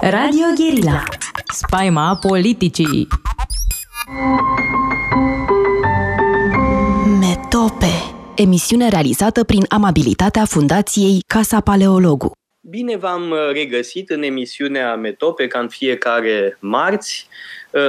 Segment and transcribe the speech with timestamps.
[0.00, 1.02] Radio Guerilla
[1.54, 3.08] Spaima politicii
[7.20, 7.92] Metope
[8.34, 12.32] Emisiune realizată prin amabilitatea Fundației Casa Paleologu.
[12.60, 17.28] Bine v-am regăsit în emisiunea Metope, ca în fiecare marți.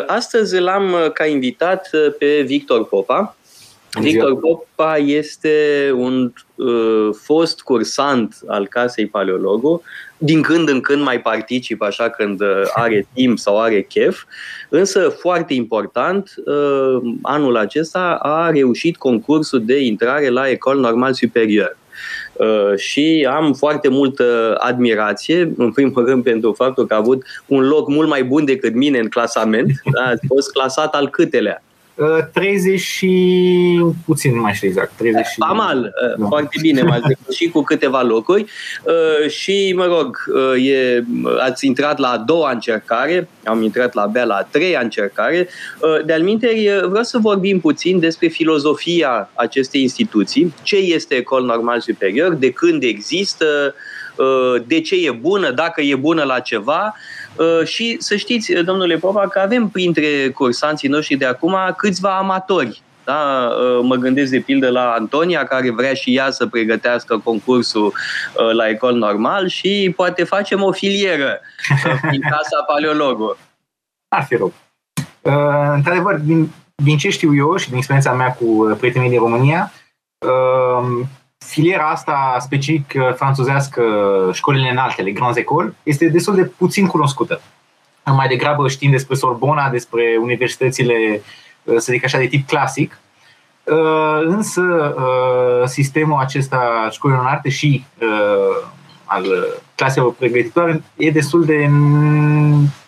[0.08, 3.36] Astăzi l-am ca invitat pe Victor Popa,
[3.98, 9.82] Victor Popa este un uh, fost cursant al Casei Paleologu.
[10.18, 14.24] Din când în când mai participă așa când uh, are timp sau are chef.
[14.70, 21.78] Însă, foarte important, uh, anul acesta a reușit concursul de intrare la Ecol Normal Superior.
[22.34, 27.68] Uh, și am foarte multă admirație, în primul rând pentru faptul că a avut un
[27.68, 29.72] loc mult mai bun decât mine în clasament.
[29.94, 30.02] Da?
[30.02, 31.64] A fost clasat al câtelea
[32.34, 34.92] 30 uh, și puțin, nu mai știu exact.
[34.98, 35.36] 30 și...
[35.40, 36.28] Amal, uh, da.
[36.28, 38.46] foarte bine, m-ați și cu câteva locuri
[38.84, 40.18] uh, și, mă rog,
[40.64, 41.04] e,
[41.40, 45.48] ați intrat la a doua încercare, am intrat la abia la a treia încercare.
[46.06, 46.38] De-al
[46.90, 52.84] vreau să vorbim puțin despre filozofia acestei instituții, ce este Ecol Normal Superior, de când
[52.84, 53.76] există,
[54.68, 57.19] de ce e bună, dacă e bună la ceva Uh,
[57.64, 62.82] și să știți, domnule Popa, că avem printre cursanții noștri de acum câțiva amatori.
[63.10, 63.50] Da?
[63.50, 68.54] Uh, mă gândesc de pildă la Antonia, care vrea și ea să pregătească concursul uh,
[68.54, 71.40] la Ecol Normal și poate facem o filieră
[72.02, 73.38] prin Casa Paleologu.
[74.08, 74.54] Ar fi rău.
[75.76, 79.72] Într-adevăr, din, din ce știu eu și din experiența mea cu prietenii din România,
[81.46, 83.84] filiera asta specific uh, franțuzească,
[84.34, 87.42] școlile înalte, le grandes écoles, este destul de puțin cunoscută.
[88.06, 91.22] Mai degrabă știm despre Sorbona, despre universitățile,
[91.64, 93.00] uh, să zic așa, de tip clasic,
[93.64, 94.96] uh, însă
[95.66, 97.84] sistemul acesta școlilor în arte și
[99.06, 99.26] al
[99.76, 101.70] claselor pregătitoare e destul de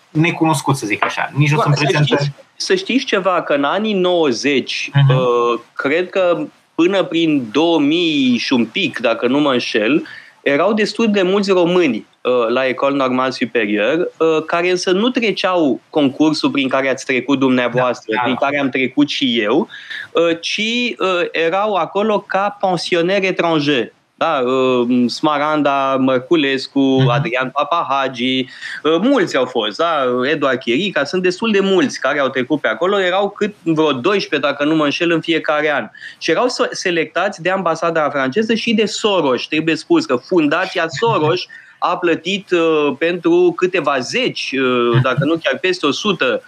[0.10, 1.32] necunoscut, să zic așa.
[1.34, 2.32] Nici nu sunt prezentări.
[2.56, 5.02] Să știți ceva, că în anii 90, uh-huh.
[5.08, 5.62] Mhm.
[5.74, 6.48] cred că
[6.82, 10.04] până prin 2000 și un pic, dacă nu mă înșel,
[10.42, 15.80] erau destul de mulți români uh, la Ecol Normal Superior, uh, care însă nu treceau
[15.90, 18.24] concursul prin care ați trecut dumneavoastră, da, da.
[18.24, 19.68] prin care am trecut și eu,
[20.12, 24.42] uh, ci uh, erau acolo ca pensioneri etrangeri da?
[24.46, 27.10] Uh, Smaranda Mărculescu, mhm.
[27.10, 28.46] Adrian Papahagi,
[28.84, 30.04] uh, mulți au fost, da?
[30.32, 34.50] Eduard Chirica, sunt destul de mulți care au trecut pe acolo, erau cât vreo 12,
[34.50, 35.90] dacă nu mă înșel, în fiecare an.
[36.18, 39.48] Și erau selectați de ambasada franceză și de Soros.
[39.48, 41.46] Trebuie spus că Fundația Soros
[41.78, 46.40] a plătit uh, pentru câteva zeci, uh, dacă nu chiar peste 100 Uh,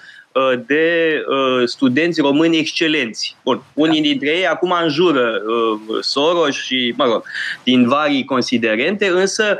[0.66, 3.36] de uh, studenți români excelenți.
[3.44, 4.08] Bun, unii da.
[4.08, 7.24] dintre ei acum înjură uh, Soros și, mă rog,
[7.64, 9.58] din varii considerente, însă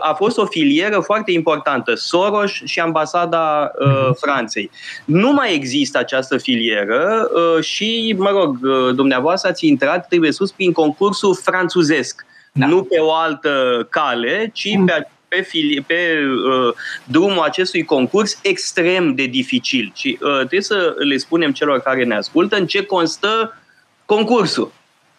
[0.00, 4.16] a fost o filieră foarte importantă, Soros și ambasada mhm.
[4.20, 4.70] Franței.
[5.04, 7.28] Nu mai există această filieră
[7.60, 8.58] și, mă rog,
[8.94, 12.26] dumneavoastră ați intrat, trebuie sus, prin concursul franțuzesc.
[12.52, 12.66] Da.
[12.66, 14.84] Nu pe o altă cale, ci mm.
[14.84, 16.18] pe pe, fili- pe
[16.50, 16.74] uh,
[17.04, 19.92] drumul acestui concurs extrem de dificil.
[19.94, 23.56] Și uh, trebuie să le spunem celor care ne ascultă în ce constă
[24.04, 24.72] concursul.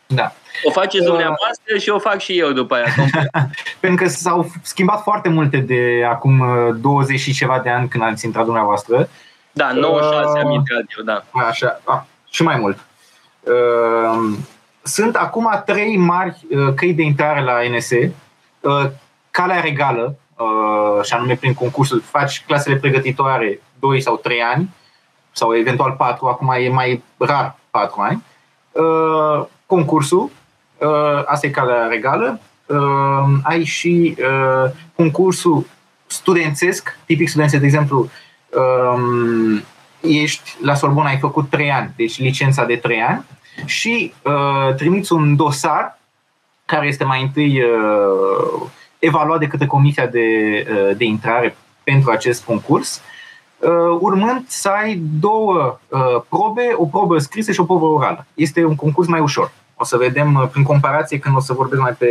[0.07, 0.33] Da.
[0.63, 2.93] O faceți uh, dumneavoastră și o fac și eu după aia.
[3.79, 6.43] Pentru că s-au schimbat foarte multe de acum
[6.81, 9.09] 20 uh, și ceva de ani când ați intrat dumneavoastră.
[9.51, 11.25] Da, 96 uh, am intrat eu, da.
[11.31, 12.77] Așa, ah, și mai mult.
[13.41, 14.37] Uh,
[14.81, 18.13] sunt acum trei mari uh, căi de intrare la NSE.
[18.59, 18.85] Uh,
[19.35, 24.69] calea regală, uh, și anume prin concursul, faci clasele pregătitoare 2 sau 3 ani,
[25.31, 28.23] sau eventual 4, acum e mai rar 4 ani,
[28.71, 30.29] uh, concursul,
[30.77, 32.39] uh, asta e calea regală,
[33.43, 34.17] ai și
[34.95, 35.65] concursul
[36.05, 38.09] studențesc, tipic studențesc, de exemplu,
[38.95, 39.63] um,
[40.01, 43.25] ești la Sorbona, ai făcut 3 ani, deci licența de 3 ani,
[43.65, 44.13] și
[44.75, 45.99] trimiți un dosar
[46.65, 47.61] care este mai întâi
[49.05, 50.27] evaluat de către Comisia de,
[50.69, 53.01] uh, de Intrare pentru acest concurs,
[53.57, 58.25] uh, urmând să ai două uh, probe, o probă scrisă și o probă orală.
[58.33, 59.51] Este un concurs mai ușor.
[59.75, 62.07] O să vedem prin comparație când o să vorbesc mai pe,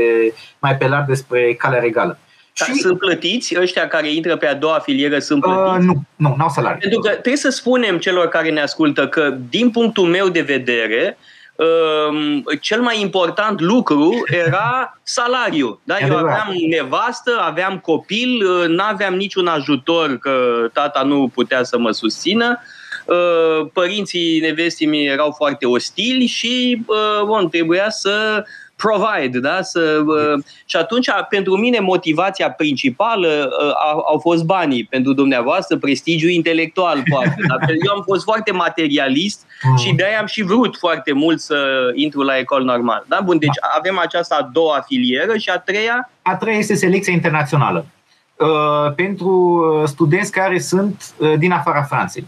[0.59, 2.19] mai pe larg despre calea regală.
[2.59, 2.75] Dar și...
[2.75, 3.57] sunt plătiți?
[3.61, 5.79] Ăștia care intră pe a doua filieră sunt plătiți?
[5.79, 6.81] Uh, nu, nu, n-au salarii.
[6.81, 11.19] Pentru că trebuie să spunem celor care ne ascultă că, din punctul meu de vedere,
[11.19, 11.33] uh, Ehm,
[12.61, 15.81] cel mai important lucru era salariul.
[15.85, 15.99] Da?
[15.99, 21.91] Eu aveam nevastă, aveam copil, uh, n-aveam niciun ajutor că tata nu putea să mă
[21.91, 22.61] susțină.
[23.07, 28.45] Uh, părinții nevestii mi erau foarte ostili și uh, bun, trebuia să
[28.85, 29.63] provide, da?
[29.63, 33.73] Să, uh, și atunci, pentru mine, motivația principală uh,
[34.13, 34.85] au fost banii.
[34.85, 37.37] Pentru dumneavoastră, prestigiul intelectual, poate.
[37.49, 39.77] Dar eu am fost foarte materialist mm.
[39.77, 41.57] și de-aia am și vrut foarte mult să
[41.95, 43.05] intru la ecol normal.
[43.09, 43.21] Da?
[43.25, 46.11] Bun, deci avem această a doua filieră și a treia?
[46.23, 47.87] A treia este selecția internațională.
[48.37, 52.27] Uh, pentru uh, studenți care sunt uh, din afara Franței,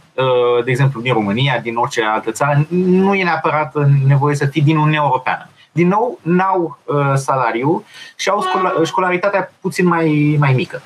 [0.65, 3.75] de exemplu din România, din orice altă țară, nu e neapărat
[4.07, 5.49] nevoie să fii din Uniunea Europeană.
[5.77, 6.79] Din nou, n-au
[7.15, 7.85] salariu
[8.17, 8.45] și au
[8.85, 10.83] școlaritatea puțin mai, mai mică.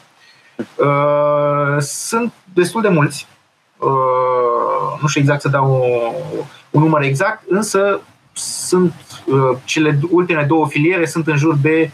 [1.79, 3.27] Sunt destul de mulți,
[5.01, 5.85] nu știu exact să dau
[6.71, 8.01] un număr exact, însă
[8.33, 8.95] sunt
[9.65, 11.91] cele ultime două filiere sunt în jur de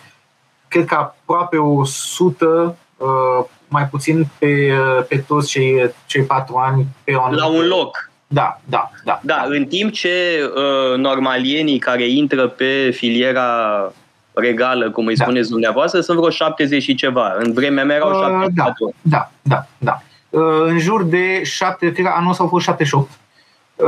[0.69, 6.87] cred că aproape 100 Uh, mai puțin pe, uh, pe toți cei, cei patru ani
[7.05, 7.35] pe an.
[7.35, 8.11] La un loc.
[8.27, 9.21] Da, da, da.
[9.25, 9.47] Da, da.
[9.49, 13.93] în timp ce uh, normalienii care intră pe filiera
[14.33, 15.25] regală, cum îi da.
[15.25, 17.35] spuneți dumneavoastră, sunt vreo 70 și ceva.
[17.39, 18.85] În vremea mea erau 74.
[18.85, 20.01] Uh, da, da, da.
[20.31, 20.39] da.
[20.39, 23.11] Uh, în jur de 7, cred că anul ăsta au fost 78.
[23.75, 23.87] Uh,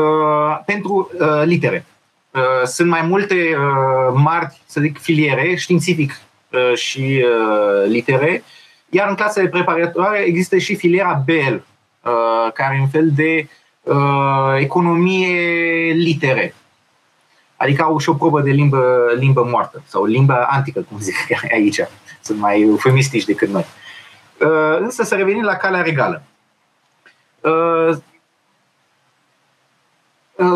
[0.64, 1.86] pentru uh, litere.
[2.30, 6.20] Uh, sunt mai multe uh, marți, să zic, filiere, științific
[6.52, 8.56] uh, și uh, litere, uh,
[8.90, 13.48] iar în clasele preparatoare există și filiera BL, uh, care e un fel de uh,
[14.58, 16.54] economie litere.
[17.56, 21.14] Adică au și o probă de limbă, limbă moartă sau limbă antică, cum zic
[21.52, 21.80] aici.
[22.20, 23.64] Sunt mai eufemistici decât noi.
[24.40, 26.22] Uh, însă să revenim la calea regală.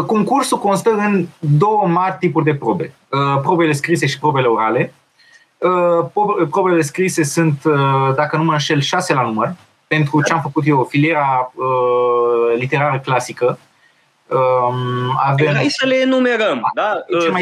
[0.07, 2.95] Concursul constă în două mari tipuri de probe.
[3.43, 4.93] Probele scrise și probele orale.
[5.63, 6.07] Uh,
[6.51, 9.55] probele scrise sunt, uh, dacă nu mă înșel, șase la număr,
[9.95, 13.59] pentru ce am făcut eu, filiera uh, literară clasică.
[14.27, 15.55] Um, avem...
[15.55, 16.71] Hai să le enumerăm.
[16.75, 16.93] Da?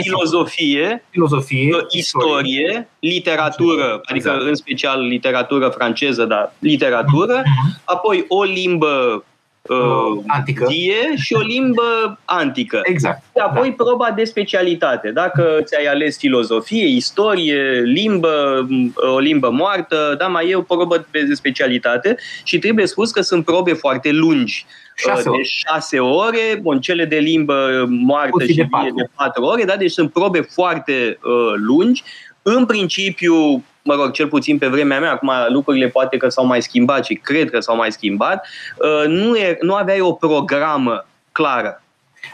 [0.02, 4.40] Filozofie, filozofie, istorie, literatură, adică exact.
[4.40, 7.84] în special literatură franceză, dar literatură, uh-huh.
[7.84, 9.24] apoi o limbă
[9.62, 10.66] uh, antică.
[10.68, 12.80] Die și o limbă antică.
[12.82, 13.18] Exact.
[13.18, 13.84] Și apoi da.
[13.84, 15.10] proba de specialitate.
[15.10, 21.34] Dacă ți-ai ales filozofie, istorie, limbă, o limbă moartă, da, mai e o probă de
[21.34, 24.66] specialitate și trebuie spus că sunt probe foarte lungi.
[24.96, 28.94] Șase uh, de șase ore, bun, cele de limbă moartă și de patru.
[28.94, 29.76] de patru ore, da?
[29.76, 32.02] deci sunt probe foarte uh, lungi.
[32.42, 36.62] În principiu, mă rog, cel puțin pe vremea mea, acum lucrurile poate că s-au mai
[36.62, 38.46] schimbat și cred că s-au mai schimbat,
[38.76, 41.82] uh, nu, e, nu aveai o programă clară.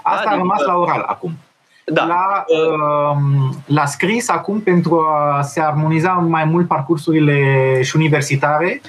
[0.03, 0.31] Asta da?
[0.31, 1.33] a rămas adică, la oral acum.
[1.85, 2.05] Da.
[2.05, 3.17] La, uh,
[3.67, 8.81] la scris acum pentru a se armoniza mai mult parcursurile și universitare,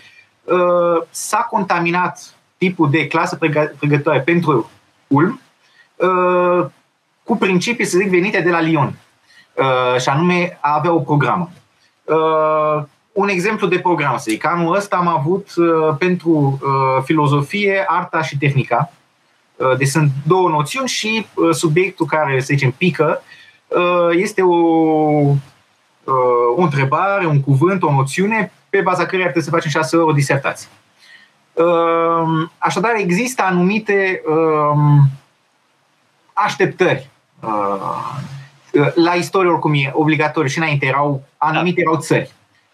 [0.43, 3.35] uh, s-a contaminat tipul de clasă
[3.79, 4.71] pregătitoare pentru
[5.07, 5.41] ULM
[7.23, 8.93] cu principii, să zic, venite de la Lyon.
[9.99, 11.49] Și anume a avea o programă.
[12.03, 14.45] Uh, un exemplu de program, să zic.
[14.45, 18.91] Anul ăsta am avut uh, pentru uh, filozofie, arta și tehnica.
[19.55, 23.21] Uh, deci sunt două noțiuni și uh, subiectul care, să zicem, pică
[23.67, 24.55] uh, este o,
[26.03, 30.09] uh, o întrebare, un cuvânt, o noțiune pe baza căreia trebuie să facem șase ori
[30.09, 30.67] o disertație.
[31.53, 34.99] Uh, așadar, există anumite uh,
[36.33, 37.09] așteptări
[37.39, 38.19] uh,
[38.95, 41.89] la istorie oricum e obligatoriu și înainte erau anumite da.
[41.89, 42.31] erau țări.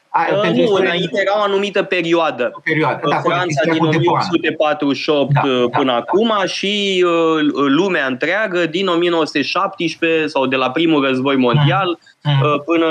[0.09, 0.85] A, uh, nu, istorie...
[0.85, 2.51] înainte era o anumită perioadă.
[2.53, 3.07] O perioadă.
[3.09, 6.45] Da, Franța din 1848 da, uh, până da, acum da.
[6.45, 12.31] și uh, lumea întreagă din 1917 sau de la primul război mondial mm.
[12.31, 12.85] uh, până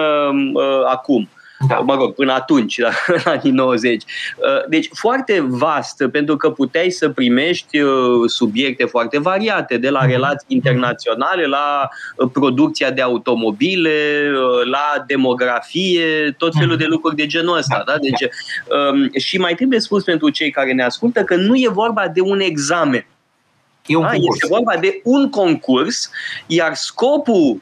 [0.54, 1.28] uh, acum
[1.68, 1.74] da.
[1.78, 2.90] mă rog, până atunci, la
[3.32, 4.02] anii 90.
[4.02, 7.90] Uh, deci foarte vast, pentru că puteai să primești uh,
[8.26, 10.10] subiecte foarte variate, de la mhm.
[10.10, 14.30] relații internaționale, la uh, producția de automobile,
[14.70, 16.92] la demografie, tot felul de mhm.
[16.92, 17.82] lucruri de genul ăsta.
[17.86, 17.96] Da?
[18.00, 18.30] Deci,
[18.90, 22.20] um, și mai trebuie spus pentru cei care ne ascultă că nu e vorba de
[22.20, 23.06] un examen.
[23.86, 24.12] E un da?
[24.12, 26.10] Este vorba de un concurs,
[26.46, 27.60] iar scopul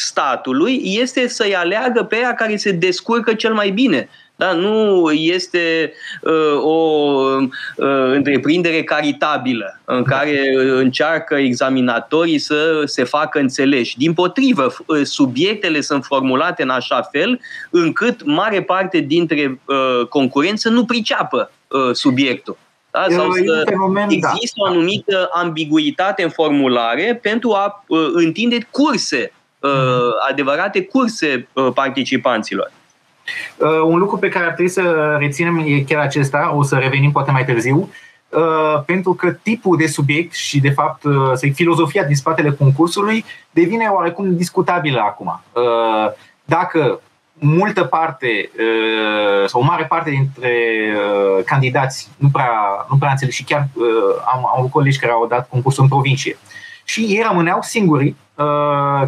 [0.00, 4.08] statului este să-i aleagă pe ea care se descurcă cel mai bine.
[4.40, 4.52] Da?
[4.52, 5.92] Nu este
[6.22, 6.76] uh, o
[7.76, 13.98] uh, întreprindere caritabilă în care încearcă examinatorii să se facă înțeleși.
[13.98, 17.40] Din potrivă, uh, subiectele sunt formulate în așa fel
[17.70, 22.56] încât mare parte dintre uh, concurență nu priceapă uh, subiectul.
[22.90, 23.06] Da?
[23.08, 24.62] Sau să fenomen, există da.
[24.62, 29.39] o anumită ambiguitate în formulare pentru a uh, întinde curse uh,
[30.28, 32.72] adevărate curse uh, participanților.
[33.56, 37.10] Uh, un lucru pe care ar trebui să reținem e chiar acesta, o să revenim
[37.10, 37.90] poate mai târziu,
[38.28, 43.24] uh, pentru că tipul de subiect și, de fapt, uh, să filozofia din spatele concursului
[43.50, 45.42] devine oarecum discutabilă acum.
[45.52, 46.12] Uh,
[46.44, 47.00] dacă
[47.42, 48.50] multă parte
[49.46, 50.54] sau o mare parte dintre
[51.44, 52.50] candidați nu prea,
[52.90, 53.68] nu prea înțeleg și chiar
[54.32, 56.38] am, am avut colegi care au dat concursul în provincie
[56.90, 58.14] și ei rămâneau singuri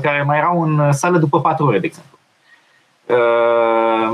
[0.03, 2.19] care mai erau în sală după patru ore, de exemplu.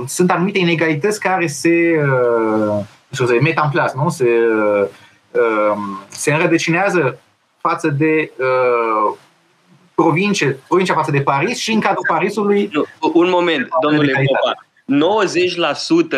[0.07, 2.01] Sunt anumite inegalități care se,
[3.11, 4.09] se met în plas, nu?
[4.09, 4.27] Se,
[6.09, 7.19] se înrădăcinează
[7.61, 8.33] față de
[9.95, 12.71] provincie, provincia față de Paris și în cadrul Parisului...
[13.13, 14.68] Un moment, domnule Popa.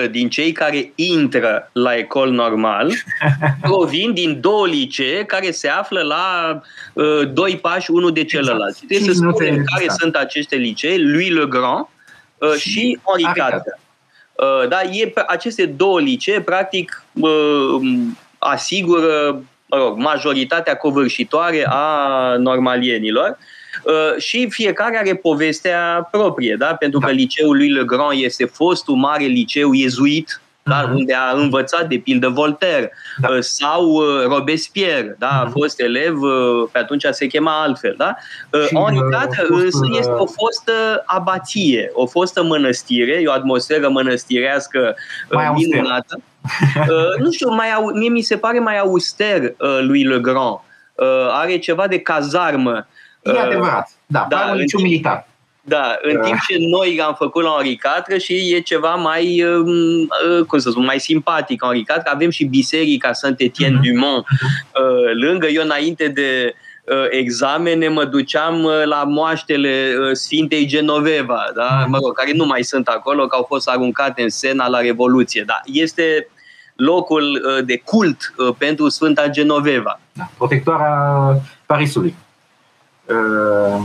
[0.06, 2.92] 90% din cei care intră la ecol normal
[3.62, 6.60] provin din două licee care se află la
[6.92, 8.76] uh, doi pași unul de celălalt.
[8.80, 8.86] Exact.
[8.86, 11.86] Trebuie să spunem care sunt aceste licee, lui Le Grand
[12.38, 13.62] uh, și, și Henri IV.
[14.32, 17.80] Uh, da, e, aceste două licee, practic, uh,
[18.38, 23.59] asigură mă rog, majoritatea covârșitoare a normalienilor Uh,
[24.18, 26.66] și fiecare are povestea proprie, da?
[26.66, 27.06] pentru da.
[27.06, 30.88] că liceul lui Le Grand este fostul mare liceu iezuit, da?
[30.88, 30.92] uh-huh.
[30.92, 33.28] unde a învățat de pildă Voltaire da.
[33.28, 35.28] Uh, sau uh, Robespierre, da?
[35.28, 35.46] Uh-huh.
[35.46, 36.18] a fost elev,
[36.72, 37.94] pe atunci se chema altfel.
[37.96, 38.14] Da?
[38.50, 38.98] Henri
[39.48, 44.94] însă este o fostă abație, o fostă mănăstire, e o atmosferă mănăstirească
[45.30, 46.20] mai minunată.
[47.22, 50.58] nu știu, mai au, mie mi se pare mai auster lui Le Grand.
[51.30, 52.86] Are ceva de cazarmă
[53.22, 55.26] E uh, adevărat, da, da un timp, militar.
[55.62, 56.22] Da, în uh.
[56.24, 57.78] timp ce noi am făcut la Henri
[58.10, 59.68] IV și e ceva mai, um,
[60.38, 63.92] uh, cum să spun, mai simpatic Henri IV, avem și biserica Saint-Étienne uh-huh.
[63.92, 65.46] du Mont uh, lângă.
[65.46, 66.54] Eu înainte de
[67.10, 71.84] examene mă duceam la moaștele Sfintei Genoveva, da?
[71.88, 75.42] mă rog, care nu mai sunt acolo, că au fost aruncate în Sena la Revoluție.
[75.46, 76.28] Da, este
[76.76, 80.00] locul de cult pentru Sfânta Genoveva.
[80.12, 80.94] Da, protectoarea
[81.66, 82.14] Parisului.
[83.10, 83.82] Uh,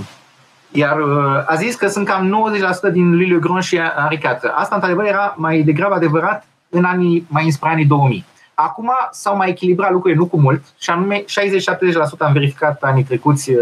[0.72, 2.52] iar uh, a zis că sunt cam
[2.90, 4.52] 90% din lui Le Grand și Henri IV.
[4.56, 8.26] Asta, într-adevăr, era mai degrabă adevărat în anii, mai înspre anii 2000.
[8.54, 11.26] Acum s-au mai echilibrat lucrurile, nu cu mult, și anume 60-70%
[12.20, 13.58] am verificat anii trecuți, uh,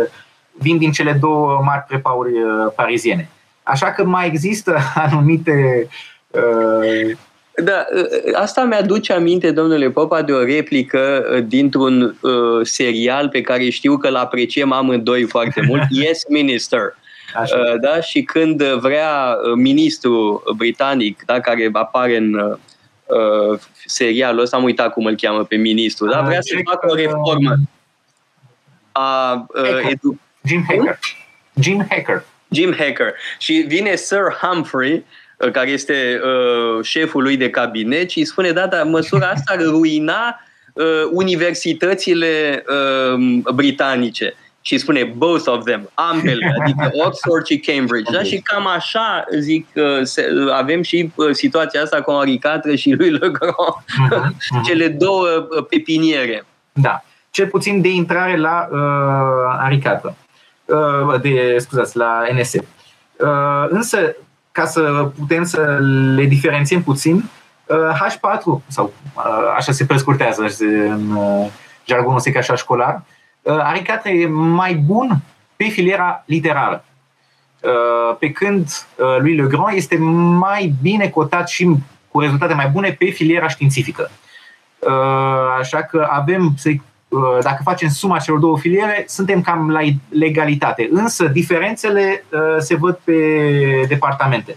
[0.52, 2.32] vin din cele două mari prepauri
[2.76, 3.30] pariziene.
[3.64, 5.88] Așa că mai există anumite
[6.28, 7.18] uh,
[7.56, 13.30] da, ă, ă, asta mi-aduce aminte, domnule Popa, de o replică ă, dintr-un uh, serial
[13.30, 16.96] pe care știu că îl apreciem amândoi foarte mult, Yes Minister.
[17.36, 17.58] Așa.
[17.58, 18.02] Uh, da?
[18.02, 25.06] Și când vrea ministrul britanic, da, care apare în uh, serialul ăsta, am uitat cum
[25.06, 26.22] îl cheamă pe ministru, da?
[26.22, 27.56] vrea să facă o reformă
[28.92, 31.00] a uh, edu- Jim Hacker.
[31.60, 32.26] Jim Hacker.
[32.52, 33.14] Jim Hacker.
[33.38, 35.02] Și vine Sir Humphrey, Uh,
[35.52, 39.62] care este uh, șeful lui de cabinet și îi spune, da, dar măsura asta ar
[39.62, 40.40] ruina
[40.74, 44.36] uh, universitățile uh, britanice.
[44.66, 48.12] Și spune both of them, ambele, adică Oxford și Cambridge.
[48.12, 48.24] Da?
[48.24, 52.92] Și cam așa, zic, uh, se, avem și uh, situația asta cu Henri IV și
[52.92, 54.66] lui Le Grand, uh-huh, uh-huh.
[54.66, 56.46] cele două uh, pepiniere.
[56.72, 60.14] Da, cel puțin de intrare la uh, Henri IV,
[60.66, 62.54] uh, de, scuzați, la NS.
[62.54, 64.16] Uh, însă,
[64.54, 65.78] ca să putem să
[66.16, 67.30] le diferențiem puțin,
[67.68, 70.46] H4, uh, sau uh, așa se prescurtează
[70.90, 71.48] în uh,
[71.86, 73.04] jargonul sec așa școlar,
[73.46, 75.18] Aricate e mai bun
[75.56, 76.86] pe filiera literară.
[78.20, 78.70] Pe când
[79.20, 79.98] lui Le Grand este
[80.38, 81.76] mai bine cotat și
[82.12, 84.12] cu rezultate mai bune pe filiera științifică.
[85.60, 86.54] Așa că avem,
[87.42, 89.80] dacă facem suma celor două filiere, suntem cam la
[90.10, 90.90] legalitate.
[90.92, 92.26] Însă diferențele
[92.60, 93.16] se văd pe
[93.88, 94.56] departamente.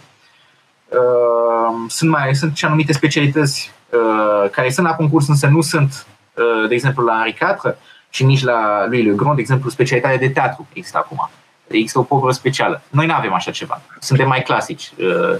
[0.89, 6.07] Ehm, sunt mai sunt și anumite specialități uh, care sunt la concurs, însă nu sunt,
[6.35, 7.75] uh, de exemplu, la Henri IV
[8.11, 11.31] și nici la lui Le Grand, de exemplu, specialitatea de teatru există acum.
[11.67, 12.83] Există o poporă specială.
[12.91, 13.81] Noi nu avem așa ceva.
[14.01, 14.91] Suntem mai clasici.
[14.99, 15.39] Uh,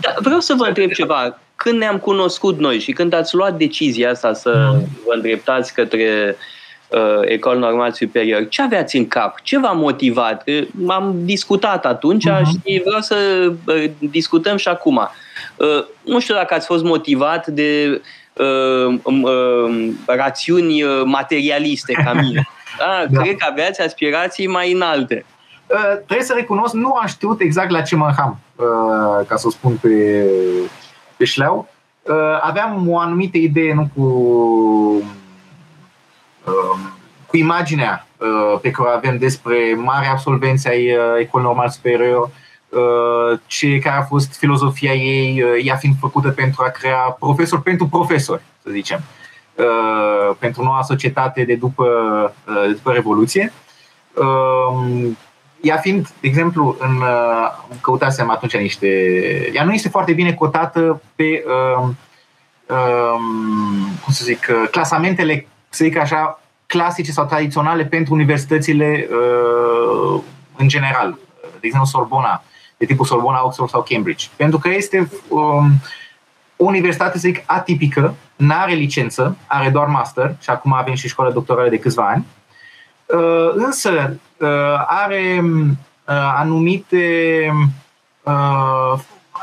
[0.00, 1.38] da, vreau să vă întreb ceva.
[1.58, 4.88] Când ne-am cunoscut noi și când ați luat decizia asta să mm.
[5.06, 6.44] vă îndreptați către uh,
[6.88, 8.48] uh, Ecol Normal Superior.
[8.48, 9.40] Ce aveați în cap?
[9.42, 10.44] Ce v-a motivat?
[10.86, 12.42] Am discutat atunci uh-huh.
[12.42, 13.16] și vreau să
[13.66, 15.10] uh, discutăm și acum.
[15.56, 18.00] Uh, nu știu dacă ați fost motivat de
[18.32, 22.48] uh, uh, rațiuni uh, materialiste ca mine.
[22.78, 23.20] Da, da.
[23.20, 25.24] Cred că aveați aspirații mai înalte.
[25.66, 29.46] Uh, trebuie să recunosc, nu am știut exact la ce mă ham, uh, ca să
[29.46, 30.24] o spun pe,
[31.18, 31.68] pe șleau.
[32.02, 34.06] Uh, aveam o anumită idee, nu cu
[36.48, 36.92] Um,
[37.26, 42.30] cu imaginea uh, pe care o avem despre mari absolvenți ai uh, Ecole Normal Superior,
[42.68, 47.86] uh, ce care a fost filozofia ei, ea fiind făcută pentru a crea profesori pentru
[47.86, 49.00] profesori, să zicem,
[50.38, 51.86] pentru noua societate de după,
[52.44, 53.52] de după Revoluție.
[55.62, 58.88] Um, ea fiind, de exemplu, în, uh, căutasem atunci niște...
[59.52, 61.88] Ea nu este foarte bine cotată pe, uh,
[62.66, 63.20] uh,
[64.04, 70.20] cum să zic, uh, clasamentele, să zic așa, clasice sau tradiționale pentru universitățile uh,
[70.56, 71.18] în general.
[71.40, 72.42] De exemplu, Sorbona,
[72.76, 74.26] de tipul Sorbona, Oxford sau Cambridge.
[74.36, 75.70] Pentru că este um,
[76.56, 81.08] o universitate, să zic, atipică, nu are licență, are doar master și acum avem și
[81.08, 82.26] școală doctorală de câțiva ani.
[83.06, 84.16] Uh, însă uh,
[84.86, 87.52] are uh, anumite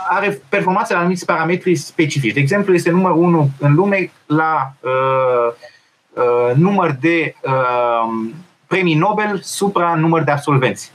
[0.07, 2.33] are performanțe la anumiți parametri specifici.
[2.33, 5.53] De exemplu, este numărul 1 în lume la uh,
[6.13, 8.31] uh, număr de uh,
[8.67, 10.91] premii Nobel supra număr de absolvenți.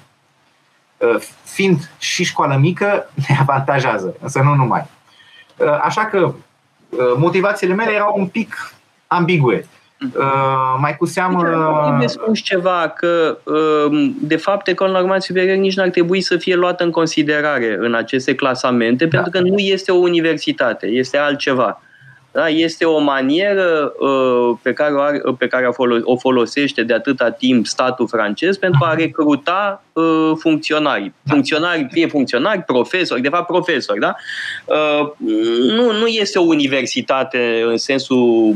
[0.96, 4.86] Uh, fiind și școală mică, ne avantajează, însă nu numai.
[5.56, 8.74] Uh, așa că uh, motivațiile mele erau un pic
[9.06, 9.66] ambigue.
[10.16, 11.42] Uh, mai cu seamă...
[11.86, 16.54] Trebuie spus ceva, că uh, de fapt Ecole Normal Superior nici n-ar trebui să fie
[16.54, 19.20] luată în considerare în aceste clasamente, da.
[19.20, 21.80] pentru că nu este o universitate, este altceva.
[22.32, 22.48] Da?
[22.48, 25.68] Este o manieră uh, pe care, o, are, pe care
[26.02, 31.12] o folosește de atâta timp statul francez pentru a recruta uh, funcționari.
[31.22, 31.32] Da.
[31.32, 34.00] Funcționari, fie funcționari, profesori, de fapt profesori.
[34.00, 34.14] Da?
[34.64, 35.10] Uh,
[35.76, 38.54] nu, nu este o universitate în sensul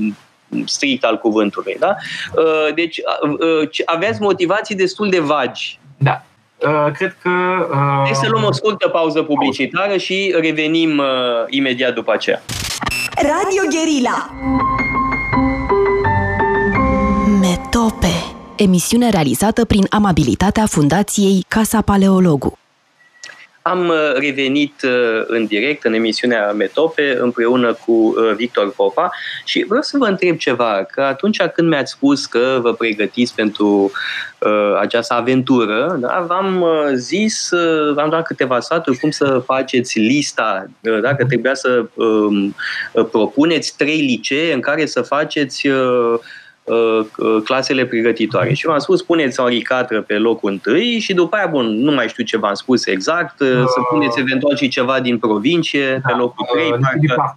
[0.67, 1.77] strict al cuvântului.
[1.79, 1.95] Da?
[2.37, 3.01] Uh, deci
[3.39, 5.79] uh, aveți motivații destul de vagi.
[5.99, 6.25] Da.
[6.59, 7.31] Uh, cred că...
[8.05, 11.03] Hai să luăm o scurtă pauză publicitară și revenim
[11.49, 12.43] imediat după aceea.
[13.17, 14.31] Radio Guerilla
[17.41, 22.59] Metope Emisiune realizată prin amabilitatea Fundației Casa Paleologu.
[23.67, 29.11] Am uh, revenit uh, în direct în emisiunea Metope împreună cu uh, Victor Popa
[29.45, 33.91] și vreau să vă întreb ceva, că atunci când mi-ați spus că vă pregătiți pentru
[34.39, 40.67] uh, această aventură, da, v-am zis, uh, v-am dat câteva sfaturi cum să faceți lista,
[40.81, 42.49] uh, dacă trebuia să uh,
[43.11, 46.44] propuneți trei licee în care să faceți uh, Uh, uh,
[47.45, 48.53] clasele pregătitoare.
[48.53, 52.09] Și v-am spus, puneți Henri Catră pe locul întâi și după aia, bun, nu mai
[52.09, 56.19] știu ce v-am spus exact, uh, să puneți eventual și ceva din provincie da, pe
[56.19, 56.71] locul 3.
[56.71, 57.35] Uh, parcă,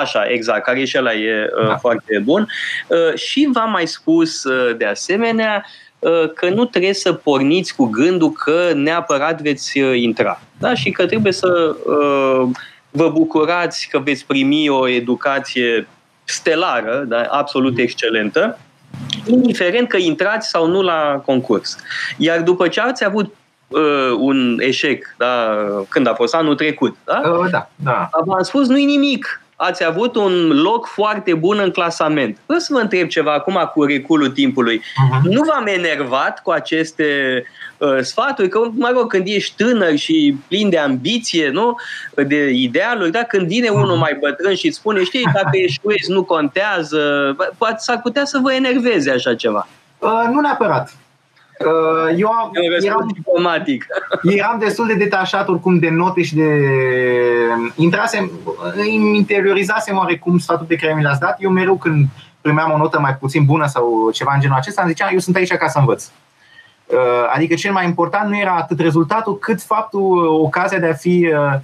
[0.00, 1.76] Așa, exact, care și ăla e uh, da.
[1.76, 2.48] foarte bun.
[2.88, 5.64] Uh, și v-am mai spus uh, de asemenea
[5.98, 10.40] uh, că nu trebuie să porniți cu gândul că neapărat veți uh, intra.
[10.58, 10.74] Da?
[10.74, 12.48] Și că trebuie să uh,
[12.90, 15.86] vă bucurați că veți primi o educație
[16.24, 18.58] stelară, da, absolut excelentă,
[19.26, 21.76] indiferent că intrați sau nu la concurs.
[22.16, 23.34] Iar după ce ați avut
[23.68, 25.56] uh, un eșec, da,
[25.88, 27.20] când a fost anul trecut, da?
[27.24, 28.08] Uh, da, da.
[28.24, 32.38] V-am spus, nu-i nimic ați avut un loc foarte bun în clasament.
[32.46, 34.78] Vreau să vă întreb ceva acum cu reculul timpului.
[34.78, 35.22] Uh-huh.
[35.22, 37.04] Nu v-am enervat cu aceste
[37.78, 38.48] uh, sfaturi?
[38.48, 41.76] Că, mă rog, când ești tânăr și plin de ambiție, nu?
[42.26, 43.22] De idealuri, da?
[43.22, 43.82] Când vine uh-huh.
[43.82, 47.00] unul mai bătrân și îți spune, știi, dacă eșuezi, nu contează,
[47.58, 49.68] poate s-ar putea să vă enerveze așa ceva.
[49.98, 50.96] Uh, nu neapărat.
[51.64, 52.50] Uh, eu am,
[52.84, 53.86] eram, diplomatic.
[54.22, 56.48] eram destul de detașat oricum de note și de...
[57.76, 58.30] Intrasem,
[58.74, 61.36] îmi interiorizasem oarecum sfatul pe care mi l-ați dat.
[61.40, 62.06] Eu mereu când
[62.40, 65.36] primeam o notă mai puțin bună sau ceva în genul acesta, îmi ziceam, eu sunt
[65.36, 66.10] aici ca să învăț.
[66.86, 66.98] Uh,
[67.34, 71.60] adică cel mai important nu era atât rezultatul, cât faptul, ocazia de a fi uh,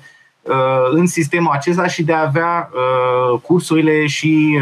[0.90, 2.70] în sistemul acesta și de a avea
[3.42, 4.58] cursurile și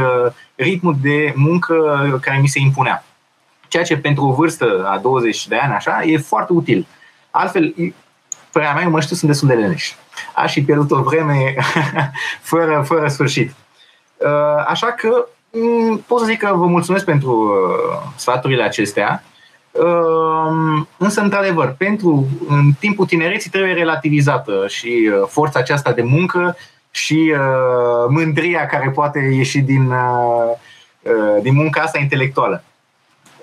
[0.55, 1.75] ritmul de muncă
[2.20, 3.05] care mi se impunea
[3.76, 6.86] ceea ce pentru o vârstă a 20 de ani așa e foarte util.
[7.30, 7.74] Altfel,
[8.52, 9.92] părerea mea, eu mă știu, sunt destul de leneș.
[10.34, 11.54] Aș fi pierdut o vreme
[12.50, 13.54] fără, fără sfârșit.
[14.16, 19.22] Uh, așa că mm, pot să zic că vă mulțumesc pentru uh, sfaturile acestea.
[19.70, 26.56] Uh, însă, într-adevăr, pentru în timpul tinereții trebuie relativizată și forța aceasta de muncă
[26.90, 27.34] și
[28.08, 29.92] mândria care poate ieși din,
[31.42, 32.64] din munca asta intelectuală.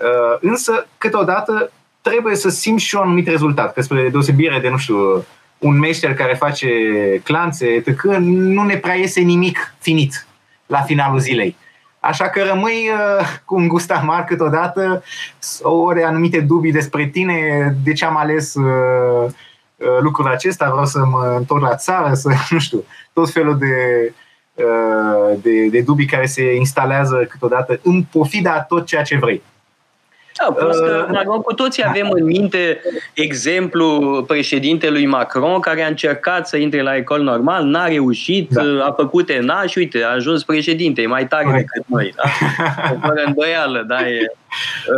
[0.04, 4.78] Uh, însă, câteodată, trebuie să simți și un anumit rezultat, că spre deosebire de, nu
[4.78, 5.26] știu,
[5.58, 6.70] un meșter care face
[7.24, 10.28] clanțe, etc., nu ne prea iese nimic finit
[10.66, 11.56] la finalul zilei.
[12.00, 15.04] Așa că rămâi uh, cu un gust amar câteodată,
[15.62, 19.32] ori anumite dubii despre tine, de ce am ales uh,
[19.76, 24.14] uh, lucrul acesta, vreau să mă întorc la țară, să, nu știu, tot felul de,
[24.54, 29.42] uh, de, de dubii care se instalează câteodată în pofida tot ceea ce vrei.
[30.48, 32.82] Da, plus că, uh, cu toții avem în minte
[33.14, 38.86] exemplu președintelui Macron care a încercat să intre la ecol normal, n-a reușit, da.
[38.86, 41.72] a făcut Enaș și uite, a ajuns președinte, e mai tare Correct.
[41.74, 42.14] decât noi.
[42.16, 42.24] Da?
[43.08, 44.34] Fără îndoială, da, e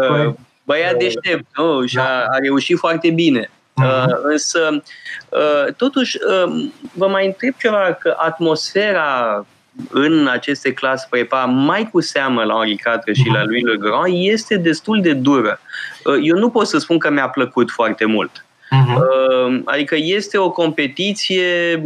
[0.09, 1.85] uh, băiat deștept, nu?
[1.85, 3.49] Și a, a reușit foarte bine.
[3.83, 4.05] Uh-huh.
[4.23, 4.83] Însă,
[5.29, 9.45] uh, totuși, uh, vă mai întreb ceva, că atmosfera
[9.89, 14.13] în aceste clase prepa, mai cu seamă la Henri IV și la lui Le Grand,
[14.13, 15.59] este destul de dură.
[16.05, 18.45] Uh, eu nu pot să spun că mi-a plăcut foarte mult.
[18.65, 19.63] Uh-huh.
[19.65, 21.81] Adică este o competiție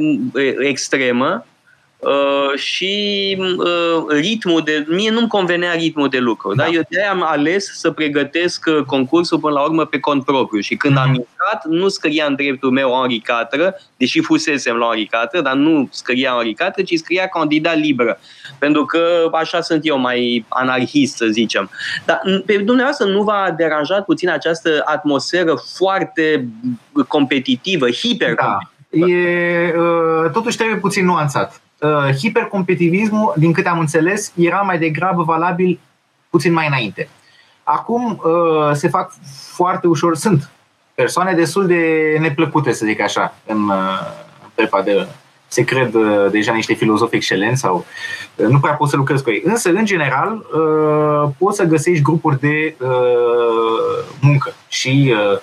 [0.59, 1.45] extremă,
[1.99, 4.85] Uh, și uh, ritmul de...
[4.87, 6.53] Mie nu-mi convenea ritmul de lucru.
[6.55, 6.63] Da.
[6.63, 6.69] Da?
[6.69, 10.75] Eu de am ales să pregătesc uh, concursul până la urmă pe cont propriu și
[10.75, 11.01] când mm-hmm.
[11.01, 11.15] am mhm.
[11.15, 15.87] intrat, nu scria în dreptul meu Henri IV, deși fusesem la Henri IV, dar nu
[15.91, 18.19] scria Henri IV, ci scria candidat liberă.
[18.59, 21.69] Pentru că așa sunt eu, mai anarhist, să zicem.
[22.05, 26.47] Dar pe dumneavoastră nu v-a deranjat puțin această atmosferă foarte
[27.07, 28.57] competitivă, hiper Da.
[29.07, 29.73] E,
[30.33, 35.79] totuși trebuie puțin nuanțat uh, hipercompetitivismul, din câte am înțeles, era mai degrabă valabil
[36.29, 37.09] puțin mai înainte.
[37.63, 39.13] Acum uh, se fac
[39.53, 40.49] foarte ușor, sunt
[40.95, 43.99] persoane destul de neplăcute, să zic așa, în, uh,
[44.55, 45.07] prepa de
[45.47, 47.85] se cred uh, deja niște filozofi excelenți sau
[48.35, 49.41] uh, nu prea poți să lucrezi cu ei.
[49.45, 52.89] Însă, în general, uh, poți să găsești grupuri de uh,
[54.21, 55.39] muncă și uh, Uh,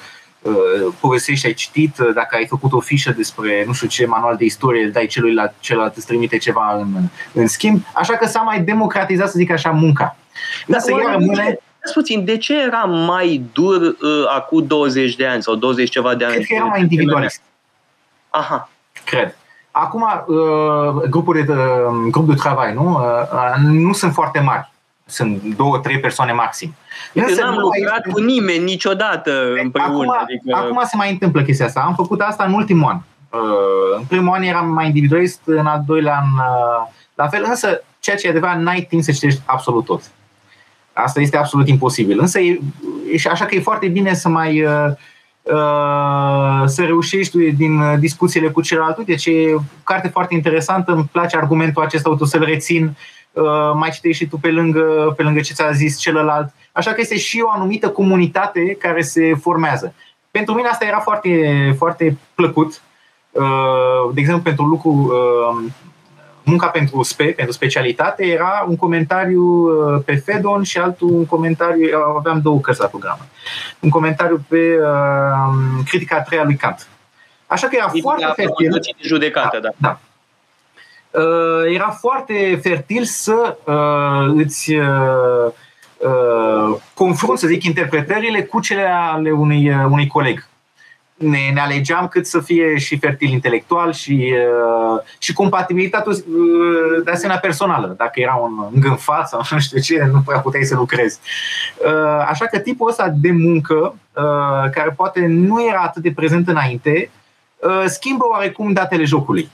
[1.01, 4.45] povestești, ai citit, uh, dacă ai făcut o fișă despre, nu știu ce, manual de
[4.45, 6.95] istorie, îl dai celuilalt, celălalt îți trimite ceva în,
[7.33, 7.83] în schimb.
[7.93, 10.17] Așa că s-a mai democratizat, să zic așa, munca.
[10.67, 11.59] Dar să rămâne...
[11.95, 13.97] puțin, de ce era mai dur uh,
[14.35, 16.35] acum 20 de ani sau 20 ceva de ani?
[16.35, 17.43] Cred că era mai individualist.
[18.31, 18.71] Aha.
[19.05, 19.37] Cred.
[19.71, 22.91] Acum, uh, grupuri de, uh, grup de travai, nu?
[22.91, 24.75] Uh, nu sunt foarte mari
[25.07, 26.75] sunt două, trei persoane maxim.
[27.12, 28.11] Însă n-am lucrat este...
[28.11, 30.12] cu nimeni niciodată împreună.
[30.12, 30.57] Acum, adică...
[30.57, 31.81] acum se mai întâmplă chestia asta.
[31.81, 32.97] Am făcut asta în ultimul an.
[33.40, 37.83] Uh, în primul an eram mai individualist, în al doilea an uh, la fel, însă
[38.01, 40.03] ceea ce e adevărat, n-ai timp să citești absolut tot.
[40.92, 42.21] Asta este absolut imposibil.
[42.21, 42.61] Însă e,
[43.12, 44.92] e și așa că e foarte bine să mai uh,
[46.64, 48.97] să reușești din discuțiile cu celălalt.
[48.97, 53.16] Uite, ce e carte foarte interesantă, îmi place argumentul acesta, o să-l rețin Uh,
[53.75, 56.53] mai citești și tu pe lângă, pe lângă ce ți-a zis celălalt.
[56.72, 59.94] Așa că este și o anumită comunitate care se formează.
[60.31, 62.83] Pentru mine asta era foarte, foarte plăcut.
[63.31, 65.72] Uh, de exemplu, pentru lucru, uh,
[66.42, 69.68] munca pentru SPE, pentru specialitate, era un comentariu
[70.05, 73.27] pe Fedon și altul un comentariu, aveam două cărți la programă,
[73.81, 74.79] un comentariu pe
[75.85, 76.88] critica a treia lui Kant.
[77.46, 78.70] Așa că era critica foarte fertil.
[78.70, 79.70] De judecată, da.
[79.77, 79.99] da.
[81.17, 85.53] Uh, era foarte fertil să uh, îți uh,
[86.95, 90.49] confrunt, să zic, interpretările cu cele ale unui, unui coleg.
[91.15, 94.35] Ne, ne alegeam cât să fie și fertil intelectual și,
[95.19, 96.13] și compatibilitatea
[97.05, 97.95] de asemenea personală.
[97.97, 101.19] Dacă era un îngânfat sau nu știu ce, nu prea puteai să lucrezi.
[102.29, 103.95] Așa că tipul ăsta de muncă,
[104.73, 107.11] care poate nu era atât de prezent înainte,
[107.87, 109.51] schimbă oarecum datele jocului.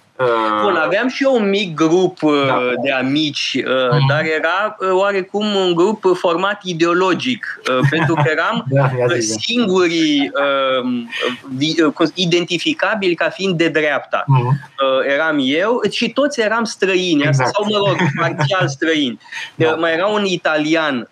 [0.62, 2.58] Bun, aveam și eu un mic grup uh, da.
[2.82, 4.08] de amici, uh-huh.
[4.08, 10.30] dar era uh, oarecum un grup format ideologic, uh, pentru că eram da, singurii
[12.14, 14.24] identificabili ca fiind de dreapta.
[14.24, 15.12] Uh-huh.
[15.12, 17.50] Eram eu și toți eram străini, exact.
[17.54, 19.18] sau mă rog, parțial străini.
[19.54, 19.74] Da.
[19.74, 21.08] Mai era un italian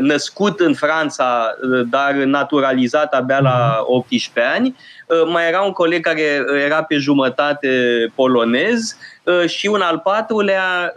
[0.00, 1.46] născut în Franța,
[1.90, 4.93] dar naturalizat abia la 18 ani, Uh,
[5.26, 7.68] mai era un coleg care uh, era pe jumătate
[8.14, 10.92] polonez uh, și un al patrulea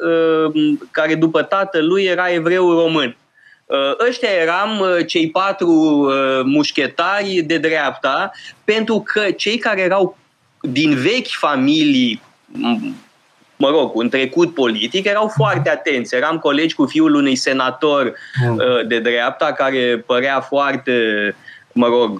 [0.91, 3.17] care după tatălui era evreu român.
[4.07, 6.07] Ăștia eram cei patru
[6.43, 8.31] mușchetari de dreapta,
[8.63, 10.17] pentru că cei care erau
[10.61, 12.21] din vechi familii
[13.57, 16.15] mă rog, un trecut politic, erau foarte atenți.
[16.15, 18.13] Eram colegi cu fiul unui senator
[18.87, 20.91] de dreapta care părea foarte,
[21.71, 22.19] mă rog,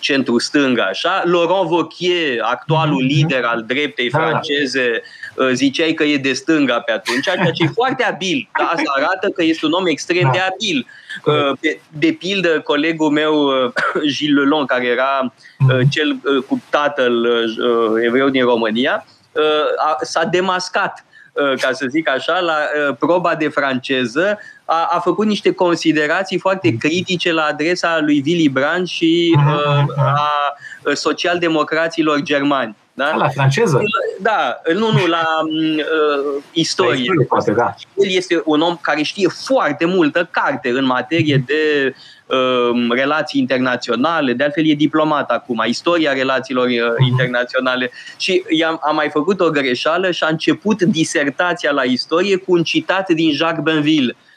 [0.00, 1.22] centru-stânga, așa.
[1.24, 3.06] Laurent Wauquiez, actualul mm-hmm.
[3.06, 4.18] lider al dreptei da.
[4.18, 5.02] franceze,
[5.34, 8.48] uh, ziceai că e de stânga pe atunci, ceea ce e foarte abil.
[8.58, 8.64] Da?
[8.64, 10.30] Asta arată că este un om extrem da.
[10.30, 10.86] de abil.
[11.24, 13.72] Uh, de, de pildă, colegul meu, uh,
[14.12, 15.88] Gilles Lelon, care era mm-hmm.
[15.90, 17.26] cel cu tatăl
[18.04, 19.04] evreu din România,
[20.00, 22.56] s-a demascat ca să zic așa, la
[22.98, 24.38] proba de franceză,
[24.70, 30.54] a, a făcut niște considerații foarte critice la adresa lui Willy Brandt și uh, a
[30.94, 32.76] socialdemocraților germani.
[32.94, 33.16] Da?
[33.16, 33.80] La franceză?
[34.20, 36.92] Da, nu, nu, la uh, istorie.
[36.92, 37.74] La istorie poate, da.
[37.94, 41.54] El este un om care știe foarte multă carte în materie de
[41.86, 41.94] uh,
[42.90, 47.08] relații internaționale, de altfel e diplomat acum, istoria relațiilor uh, uh-huh.
[47.08, 52.52] internaționale și am, am mai făcut o greșeală și a început disertația la istorie cu
[52.52, 54.27] un citat din Jacques Benville Uh,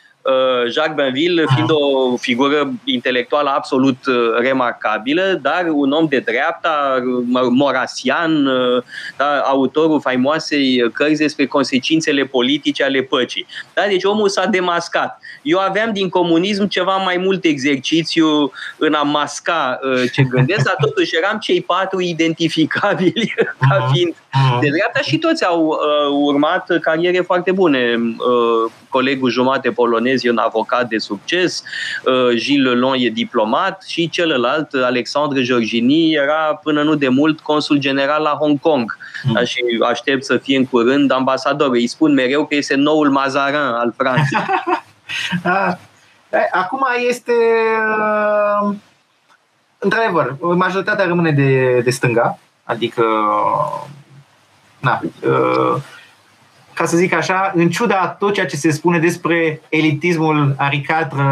[0.69, 7.03] Jacques Benville fiind o figură intelectuală absolut uh, remarcabilă, dar un om de dreapta,
[7.49, 8.83] morasian, uh,
[9.17, 13.45] da, autorul faimoasei cărți despre consecințele politice ale păcii.
[13.73, 15.19] Da, deci omul s-a demascat.
[15.41, 19.79] Eu aveam din comunism ceva mai mult exercițiu în a masca
[20.13, 23.33] ce gândesc, dar totuși eram cei patru identificabili
[23.69, 24.15] ca fiind
[24.61, 25.79] de dreapta și toți au
[26.11, 27.99] urmat cariere foarte bune.
[28.91, 31.63] Colegul jumate polonez polonez e un avocat de succes,
[32.05, 37.77] uh, Gilles Lelon e diplomat și celălalt, Alexandre Georgini, era până nu de mult consul
[37.77, 39.43] general la Hong Kong mm.
[39.45, 41.69] și aștept să fie în curând ambasador.
[41.71, 44.39] Îi spun mereu că este noul Mazarin al Franței.
[45.43, 45.73] Ah,
[46.63, 47.33] acum este
[47.99, 48.75] uh,
[49.77, 53.03] într-adevăr, majoritatea rămâne de, de stânga, adică
[54.79, 55.81] na, uh,
[56.73, 61.23] ca să zic așa, în ciuda tot ceea ce se spune despre elitismul aricatră,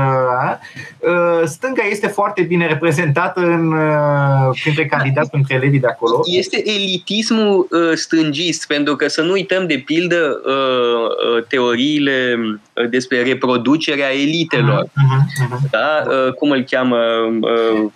[1.42, 6.22] ă, stânga este foarte bine reprezentată în, ă, printre candidați, printre elevii de acolo.
[6.26, 10.42] Este elitismul ă, stângist, pentru că să nu uităm de pildă
[11.48, 12.38] teoriile
[12.90, 14.84] despre reproducerea elitelor.
[14.84, 15.70] Uh-huh, uh-huh.
[15.72, 16.04] Da?
[16.38, 16.98] Cum îl cheamă?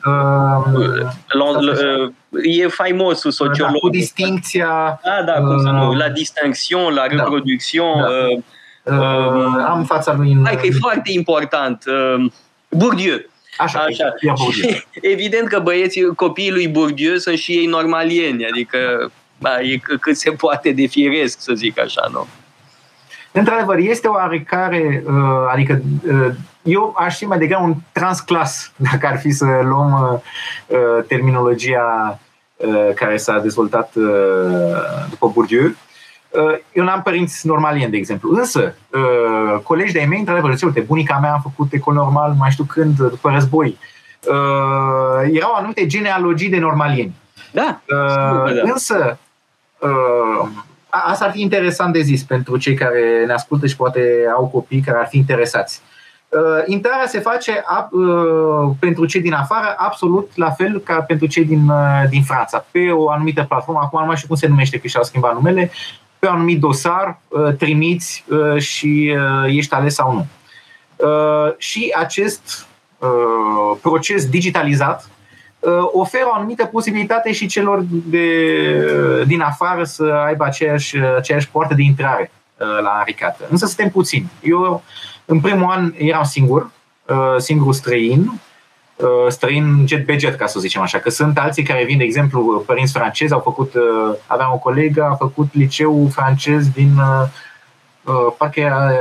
[0.06, 2.10] Uh,
[2.42, 3.74] e faimosul sociolog.
[3.74, 5.00] Da, cu distincția...
[5.04, 8.02] Da, da, cum să nu, la distinction, la reproduction.
[8.02, 8.96] Da, da.
[8.96, 10.46] Uh, uh, am fața lui în...
[10.46, 11.84] Hai că e foarte important.
[11.88, 12.32] Uh,
[12.70, 13.18] Bourdieu.
[13.58, 14.14] Așa, Așa.
[14.52, 20.18] Și, evident că băieții, copiii lui Bourdieu sunt și ei normalieni, adică ba, e cât
[20.18, 22.28] se poate de firesc, să zic așa, nu?
[23.32, 25.14] Într-adevăr, este oarecare, uh,
[25.52, 30.22] adică uh, eu aș fi mai degrabă un transclas, dacă ar fi să luăm
[30.68, 32.20] uh, terminologia
[32.96, 33.94] care s-a dezvoltat
[35.10, 35.72] după Bourdieu.
[36.72, 38.36] Eu n-am părinți normalieni, de exemplu.
[38.36, 38.76] Însă,
[39.64, 42.96] colegi de-ai mei, într-adevăr, zice, uite, bunica mea a făcut ecol normal, mai știu când,
[42.96, 43.78] după război.
[45.32, 47.16] Erau anumite genealogii de normalieni.
[47.52, 47.82] Da.
[48.64, 49.18] Însă,
[50.90, 54.02] asta ar fi interesant de zis pentru cei care ne ascultă și poate
[54.36, 55.82] au copii care ar fi interesați.
[55.84, 55.93] Uh,
[56.66, 61.70] intrarea se face uh, pentru cei din afară absolut la fel ca pentru cei din,
[61.70, 64.88] uh, din Franța, pe o anumită platformă, acum nu mai știu cum se numește, că
[64.88, 65.72] și-au schimbat numele,
[66.20, 70.28] pe un anumit dosar, uh, trimiți uh, și uh, ești ales sau nu.
[71.08, 72.68] Uh, și acest
[72.98, 75.08] uh, proces digitalizat
[75.64, 78.28] Uh, oferă o anumită posibilitate și celor de,
[79.28, 82.43] din afară să aibă aceeași, aceeași poartă de intrare uh,
[82.82, 83.44] la Aricată.
[83.50, 84.32] Însă suntem puțini.
[84.42, 84.84] Eu,
[85.26, 86.72] în primul an, eram singur,
[87.08, 88.42] uh, singur străin,
[89.30, 92.64] străin jet pe jet, ca să zicem așa, că sunt alții care vin, de exemplu,
[92.66, 93.74] părinți francezi, au făcut,
[94.28, 96.90] aveam o colegă, a făcut liceu francez din
[98.38, 98.92] parcă era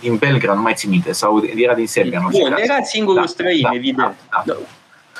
[0.00, 2.20] din Belgrad, nu mai țin minte, sau era din Serbia.
[2.20, 4.14] Nu Bun, era singurul da, străin, da, evident.
[4.30, 4.54] Da, da.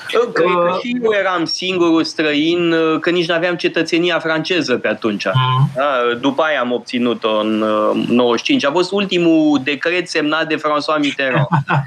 [0.07, 0.43] Cred că
[0.81, 5.25] și eu eram singurul străin, că nici nu aveam cetățenia franceză pe atunci.
[5.25, 5.69] Mm.
[5.75, 7.57] Da, după aia am obținut-o în
[8.07, 8.65] 95.
[8.65, 11.47] A fost ultimul decret semnat de François Mitterrand.
[11.67, 11.81] da.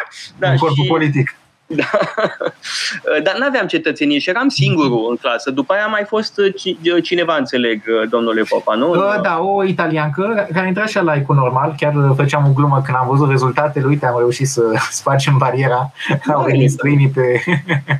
[0.38, 0.88] da, în corpul și...
[0.88, 1.36] politic.
[1.66, 1.84] Da.
[3.24, 5.50] Dar nu aveam cetățenie și eram singurul în clasă.
[5.50, 8.94] După aia a mai fost uh, cineva, înțeleg, uh, domnule Popa, nu?
[9.22, 11.74] Da, o italiancă care intra și la normal.
[11.76, 13.86] Chiar făceam o glumă când am văzut rezultatele.
[13.86, 15.92] Uite, am reușit să spargem bariera.
[16.34, 17.44] Au venit străinii pe,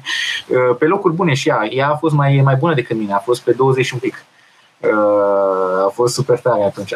[0.79, 1.67] pe locuri bune și ea.
[1.71, 3.13] Ea a fost mai, mai bună decât mine.
[3.13, 4.25] A fost pe 20 un pic.
[5.87, 6.95] A fost super tare atunci.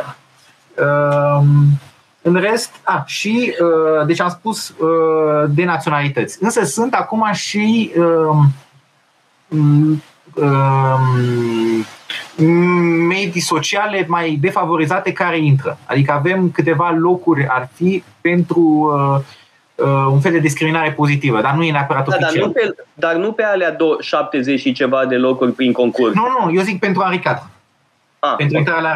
[2.22, 6.38] În rest, a, și, uh, deci am spus uh, de naționalități.
[6.40, 8.36] Însă sunt acum și uh,
[10.34, 10.94] uh,
[13.08, 15.78] medii sociale mai defavorizate care intră.
[15.86, 19.20] Adică avem câteva locuri, ar fi pentru uh,
[19.86, 22.34] uh, un fel de discriminare pozitivă, dar nu e neapărat da, oficial.
[22.34, 26.14] Dar nu, pe, dar nu pe alea 70 și ceva de locuri prin concurs.
[26.14, 27.50] Nu, nu, eu zic pentru Aricata.
[28.18, 28.90] Ah, pentru intrarea la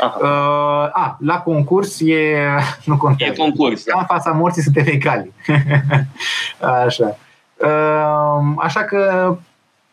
[0.00, 0.24] Aricata.
[0.24, 2.46] Uh, a, la concurs e,
[2.84, 3.32] nu contează.
[3.32, 3.84] E concurs.
[3.84, 3.98] Da.
[3.98, 5.32] În fața morții suntem egali.
[6.86, 7.16] așa.
[7.56, 9.36] Uh, așa că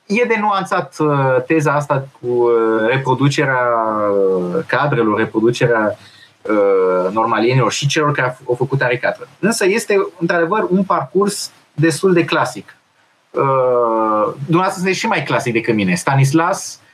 [0.05, 5.97] e de nuanțat uh, teza asta cu uh, reproducerea uh, cadrelor, reproducerea
[6.41, 9.27] uh, normalienilor și celor care au făcut aricatră.
[9.39, 12.75] Însă este, într-adevăr, un parcurs destul de clasic.
[13.31, 15.95] Uh, dumneavoastră sunteți și mai clasic decât mine.
[15.95, 16.86] Stanislas Uh,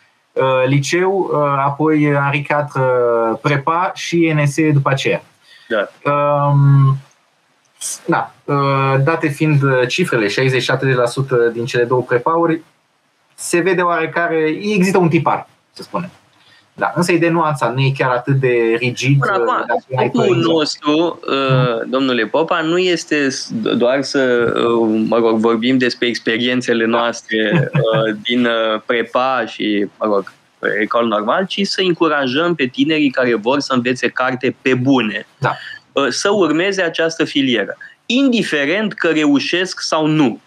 [0.66, 5.24] liceu, uh, apoi Henri IV uh, prepa și NSE după aceea.
[5.68, 6.12] Da.
[6.12, 6.98] Um,
[8.06, 8.34] da,
[9.04, 10.32] date fiind cifrele, 60-70%
[11.54, 12.62] din cele două prepauri,
[13.36, 16.10] se vede oarecare, există un tipar, să spunem.
[16.76, 19.20] Da, însă e de nuanța, nu e chiar atât de rigid.
[19.20, 25.78] Până acum, scopul nostru, uh, domnule Popa, nu este doar să uh, mă rog, vorbim
[25.78, 28.48] despre experiențele noastre uh, din
[28.86, 30.32] prepa și, mă rog,
[30.82, 35.28] ecol normal, ci să încurajăm pe tinerii care vor să învețe carte pe bune.
[35.38, 35.56] Da.
[36.10, 37.78] Să urmeze această filieră.
[38.06, 40.40] Indiferent că reușesc sau nu.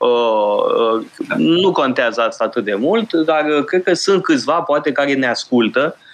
[0.00, 5.14] Uh, nu contează asta atât de mult, dar uh, cred că sunt câțiva, poate, care
[5.14, 5.96] ne ascultă.
[5.96, 6.09] Uh,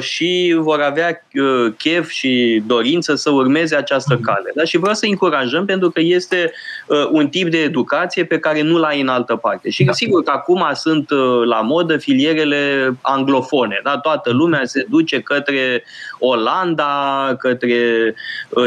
[0.00, 4.22] și vor avea uh, chef și dorință să urmeze această mhm.
[4.22, 4.52] cale.
[4.54, 4.64] Da?
[4.64, 6.52] Și vreau să încurajăm pentru că este
[6.86, 9.70] uh, un tip de educație pe care nu l-ai în altă parte.
[9.70, 9.92] Și da.
[9.92, 11.10] sigur că acum sunt
[11.44, 13.80] la modă filierele anglofone.
[13.84, 13.98] Da?
[13.98, 15.84] Toată lumea se duce către
[16.18, 18.14] Olanda, către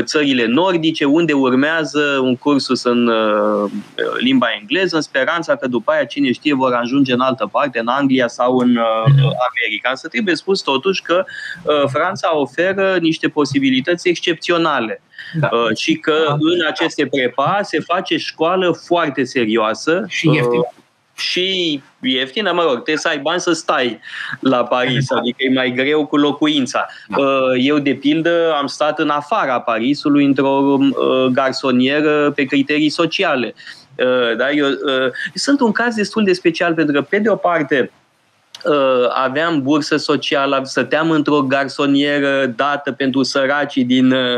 [0.02, 3.12] țările nordice, unde urmează un cursus în
[4.17, 7.88] limba engleză, în speranța că după aia, cine știe, vor ajunge în altă parte, în
[7.88, 9.36] Anglia sau în mhm.
[9.49, 9.93] America.
[9.93, 11.26] Să trebuie spus tot totuși că
[11.63, 15.02] uh, Franța oferă niște posibilități excepționale.
[15.39, 15.50] Da.
[15.52, 16.34] Uh, și că da.
[16.34, 20.06] în aceste prepa se face școală foarte serioasă.
[20.08, 20.58] Și ieftină.
[20.58, 20.78] Uh,
[21.15, 24.00] și ieftină, mă rog, trebuie să ai bani să stai
[24.39, 25.18] la Paris, da.
[25.18, 26.88] adică e mai greu cu locuința.
[27.08, 27.18] Da.
[27.58, 30.78] Eu, de pildă, am stat în afara Parisului într-o
[31.32, 33.54] garsonieră pe criterii sociale.
[34.38, 34.68] Da, eu,
[35.34, 37.98] sunt un caz destul de special pentru că, pe de o parte, Uh,
[39.13, 44.36] aveam bursă socială, stăteam într-o garsonieră dată pentru săracii din uh,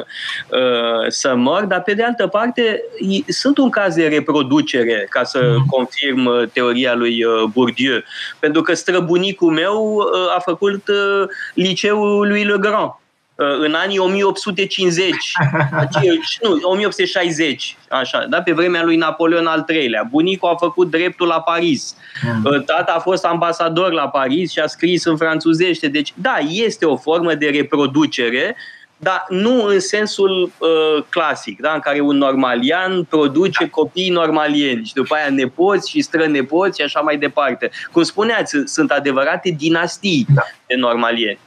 [0.49, 2.83] uh Sămăr, dar pe de altă parte
[3.27, 5.65] sunt un caz de reproducere, ca să mm.
[5.65, 7.99] confirm uh, teoria lui Bourdieu,
[8.39, 10.03] pentru că străbunicul meu
[10.35, 10.83] a făcut
[11.53, 13.00] liceul lui Le Grand Uh,
[13.59, 15.15] în anii 1850,
[16.41, 20.07] nu, 1860, așa, da, pe vremea lui Napoleon al III-lea.
[20.09, 21.95] Bunicul a făcut dreptul la Paris.
[22.23, 22.63] Mm.
[22.65, 25.87] Tata a fost ambasador la Paris și a scris în franțuzește.
[25.87, 28.55] Deci, da, este o formă de reproducere,
[28.97, 31.73] dar nu în sensul uh, clasic, da?
[31.73, 36.99] în care un normalian produce copii normalieni și după aia nepoți și strănepoți și așa
[36.99, 37.69] mai departe.
[37.91, 40.41] Cum spuneați, sunt adevărate dinastii da.
[40.67, 41.39] de normalieni.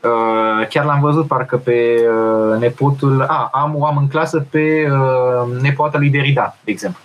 [0.00, 4.88] Uh, chiar l-am văzut parcă pe uh, nepotul, a, am o am în clasă pe
[4.90, 7.02] uh, nepoata lui Derrida, de exemplu.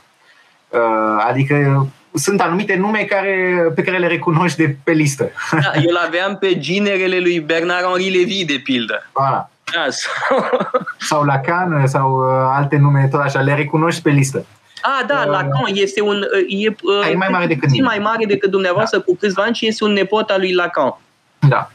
[1.27, 5.31] Adică sunt anumite nume care, pe care le recunoști de pe listă.
[5.51, 9.03] Da, eu l-aveam pe ginerele lui Bernard Henri Levy, de pildă.
[9.09, 9.51] Voilà.
[9.73, 10.49] Da, sau...
[11.09, 14.45] sau Lacan sau alte nume, tot așa, le recunoști pe listă.
[14.81, 16.21] Ah, da, uh, Lacan este un...
[16.47, 19.03] E, uh, e mai mare decât mai mare decât dumneavoastră da.
[19.03, 20.95] cu câțiva ani și este un nepot al lui Lacan.
[21.39, 21.71] Da.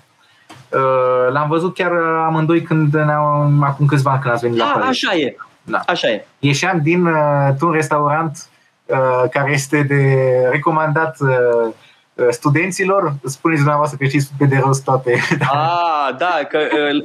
[0.72, 1.92] Uh, l-am văzut chiar
[2.26, 4.88] amândoi când ne-am, acum câțiva ani când ați venit A, la Paris.
[4.88, 5.36] Așa e.
[5.62, 5.82] Da.
[5.86, 6.26] Așa e.
[6.38, 8.48] Ieșeam din uh, un restaurant
[8.86, 10.14] uh, care este de
[10.50, 11.72] recomandat uh,
[12.14, 15.20] uh, studenților, spuneți dumneavoastră că știți pe de rost toate.
[15.40, 16.58] Ah, da, că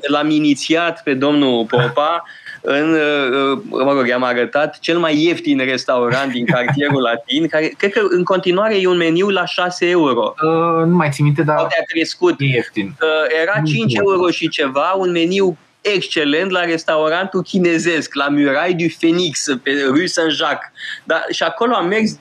[0.08, 2.23] l-am inițiat pe domnul Popa
[2.65, 7.91] în, uh, mă rog, i-am arătat cel mai ieftin restaurant din cartierul latin, care cred
[7.91, 10.34] că în continuare e un meniu la 6 euro.
[10.43, 12.39] Uh, nu mai țin minte, dar Poate a crescut.
[12.39, 12.95] E ieftin.
[13.02, 18.93] Uh, era 5 euro și ceva, un meniu excelent la restaurantul chinezesc, la Muraille du
[18.99, 20.71] Phoenix, pe Rue Saint-Jacques.
[21.04, 22.19] Da, și acolo am mers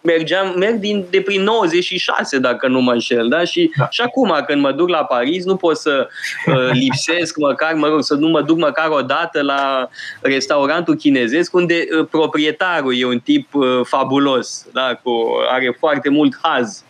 [0.00, 3.44] mergeam, merg din, de prin 96, dacă nu mă înșel, da?
[3.44, 3.88] Și, da.
[3.90, 6.08] și acum, când mă duc la Paris, nu pot să
[6.46, 9.88] uh, lipsesc măcar, mă rog, să nu mă duc măcar o dată la
[10.20, 15.00] restaurantul chinezesc, unde uh, proprietarul e un tip uh, fabulos, da?
[15.02, 15.10] Cu,
[15.50, 16.82] are foarte mult haz.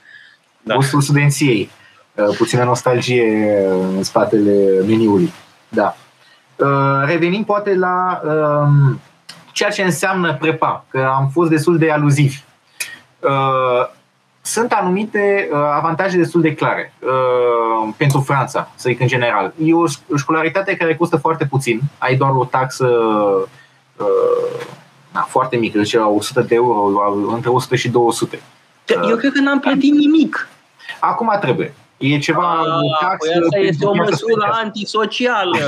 [0.63, 0.75] Da.
[0.75, 1.71] Gustul studenției,
[2.15, 3.65] uh, puțină nostalgie
[3.97, 5.33] în spatele meniului.
[5.69, 5.97] Da.
[6.57, 8.97] Uh, revenim poate la uh,
[9.53, 12.48] ceea ce înseamnă prepa, că am fost destul de aluzivi Uh,
[14.49, 19.53] sunt anumite uh, avantaje destul de clare uh, pentru Franța, să zic în general.
[19.65, 19.85] E o
[20.17, 22.87] școlaritate care costă foarte puțin, ai doar o taxă
[23.97, 24.67] uh,
[25.13, 28.41] na, foarte mică, deci 100 de euro, între 100 și 200.
[29.09, 30.49] Eu cred că n-am plătit nimic.
[31.01, 31.75] Acum trebuie.
[31.97, 33.29] E ceva A, taxă.
[33.31, 35.59] Păi asta este o măsură antisocială.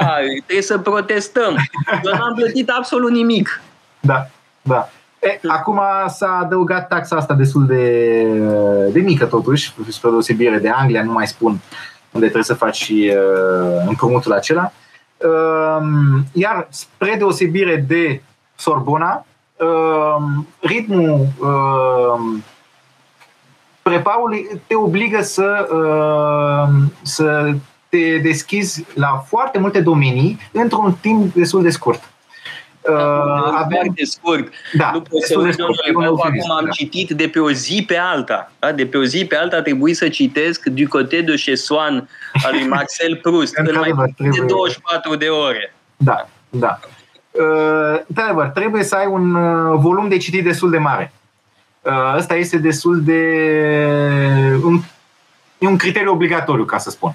[0.00, 0.06] A,
[0.44, 1.56] trebuie să protestăm.
[2.04, 3.62] Eu n-am plătit absolut nimic.
[4.00, 4.26] Da,
[4.62, 4.88] da.
[5.22, 8.22] E, acum s-a adăugat taxa asta destul de,
[8.92, 11.60] de mică totuși, spre deosebire de Anglia, nu mai spun
[12.10, 14.72] unde trebuie să faci uh, împrumutul acela.
[15.16, 15.86] Uh,
[16.32, 18.22] iar spre deosebire de
[18.54, 22.40] Sorbona, uh, ritmul uh,
[23.82, 27.52] prepaului te obligă să, uh, să
[27.88, 32.11] te deschizi la foarte multe domenii într-un timp destul de scurt.
[32.88, 32.94] Uh,
[33.54, 33.78] avem...
[33.80, 34.48] Foarte scurt.
[34.72, 36.70] Da, nu pot să uit, domnule, acum am da.
[36.70, 38.52] citit de pe o zi pe alta.
[38.58, 38.72] Da?
[38.72, 42.08] De pe o zi pe alta a trebuit să citesc Du côté de Chessoan
[42.44, 45.74] al lui Marcel Proust în mai de 24 de ore.
[45.96, 46.80] Da, da.
[47.30, 51.12] Uh, într-adevăr, trebuie să ai un uh, volum de citit destul de mare.
[51.80, 53.20] Uh, ăsta este destul de.
[54.64, 54.80] Un,
[55.58, 57.14] e un criteriu obligatoriu, ca să spun.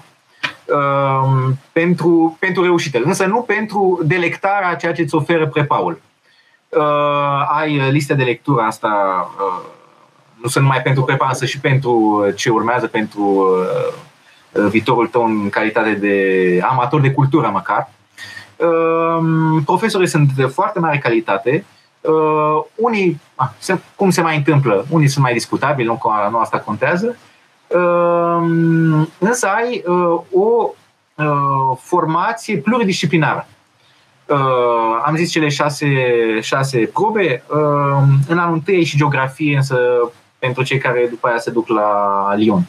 [0.74, 6.00] Uh, pentru, pentru reușită, însă nu pentru delectarea ceea ce îți oferă prepaul.
[6.68, 8.88] Uh, ai liste de lectură asta,
[9.38, 9.66] uh,
[10.42, 13.22] nu sunt numai pentru prepa, însă și pentru ce urmează, pentru
[14.52, 17.90] uh, viitorul tău în calitate de amator de cultură măcar.
[18.56, 21.64] Uh, profesorii sunt de foarte mare calitate.
[22.00, 26.00] Uh, unii, ah, se, cum se mai întâmplă, unii sunt mai discutabili, nu,
[26.30, 27.16] nu asta contează.
[27.68, 30.70] Uh, însă ai uh, o
[31.14, 33.46] uh, formație pluridisciplinară.
[34.26, 35.86] Uh, am zis cele șase,
[36.40, 37.42] șase probe.
[37.46, 39.78] Uh, în anul întâi și geografie, însă
[40.38, 42.62] pentru cei care după aia se duc la Lyon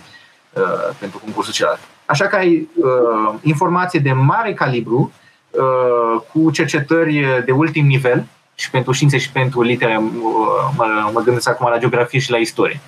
[0.53, 1.81] uh, pentru concursul celălalt.
[2.05, 5.11] Așa că ai uh, informație de mare calibru,
[5.49, 8.25] uh, cu cercetări de ultim nivel,
[8.59, 12.37] și pentru științe și pentru litere, uh, mă, mă gândesc acum la geografie și la
[12.37, 12.79] istorie.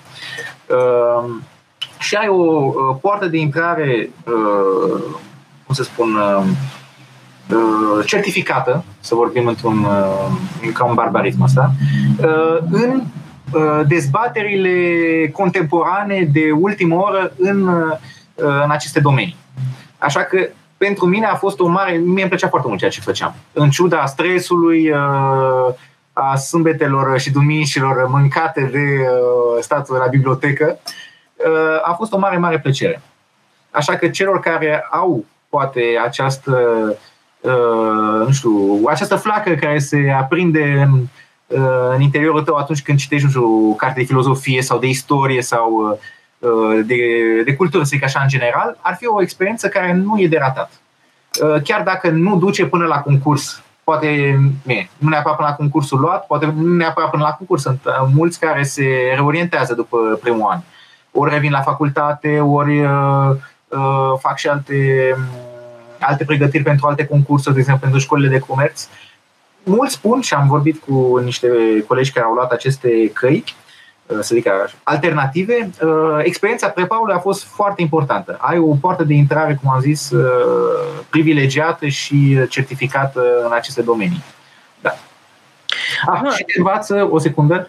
[0.66, 1.30] Uh,
[2.02, 5.02] și ai o uh, poartă de intrare, uh,
[5.66, 6.44] cum să spun, uh,
[7.50, 11.72] uh certificată, să vorbim într-un uh, ca un barbarism asta,
[12.18, 13.02] uh, în
[13.52, 14.76] uh, dezbaterile
[15.32, 17.96] contemporane de ultimă oră în, uh,
[18.64, 19.36] în aceste domenii.
[19.98, 23.00] Așa că pentru mine a fost o mare, mie îmi plăcea foarte mult ceea ce
[23.00, 23.34] făceam.
[23.52, 25.74] În ciuda stresului, uh,
[26.12, 31.01] a sâmbetelor și duminicilor mâncate de uh, statul la bibliotecă, uh,
[31.82, 33.02] a fost o mare, mare plăcere.
[33.70, 36.56] Așa că celor care au poate această,
[38.26, 41.00] nu știu, această flacă care se aprinde în,
[41.94, 45.98] în interiorul tău atunci când citești, nu știu, carte de filozofie sau de istorie sau
[46.42, 46.96] Uh, de,
[47.44, 50.38] de cultură, să zic așa, în general, ar fi o experiență care nu e de
[50.38, 50.70] ratat.
[51.42, 56.00] Uh, chiar dacă nu duce până la concurs, poate bine, nu neapărat până la concursul
[56.00, 57.62] luat, poate nu neapărat până la concurs.
[57.62, 60.60] Sunt uh, mulți care se reorientează după primul an.
[61.12, 63.30] Ori revin la facultate, ori uh,
[63.68, 64.76] uh, fac și alte,
[65.98, 68.88] alte pregătiri pentru alte concursuri, de exemplu pentru școlile de comerț.
[69.64, 71.48] Mulți spun, și am vorbit cu niște
[71.86, 73.44] colegi care au luat aceste căi,
[74.06, 78.36] Uh, să zic așa, alternative, uh, experiența prepaului a fost foarte importantă.
[78.40, 84.22] Ai o poartă de intrare, cum am zis, uh, privilegiată și certificată în aceste domenii.
[84.80, 84.94] Da.
[86.06, 87.68] Ah, și te învață, o secundă,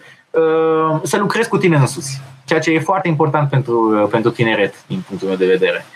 [1.02, 5.28] să lucrezi cu tine însuți, ceea ce e foarte important pentru, pentru tineret, din punctul
[5.28, 5.86] meu de vedere.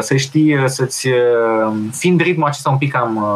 [0.00, 1.08] Să știi, să-ți,
[1.92, 3.26] fiind ritmul acesta un pic cam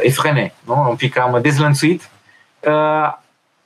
[0.00, 0.86] efrene, nu?
[0.88, 2.10] un pic cam dezlănțuit,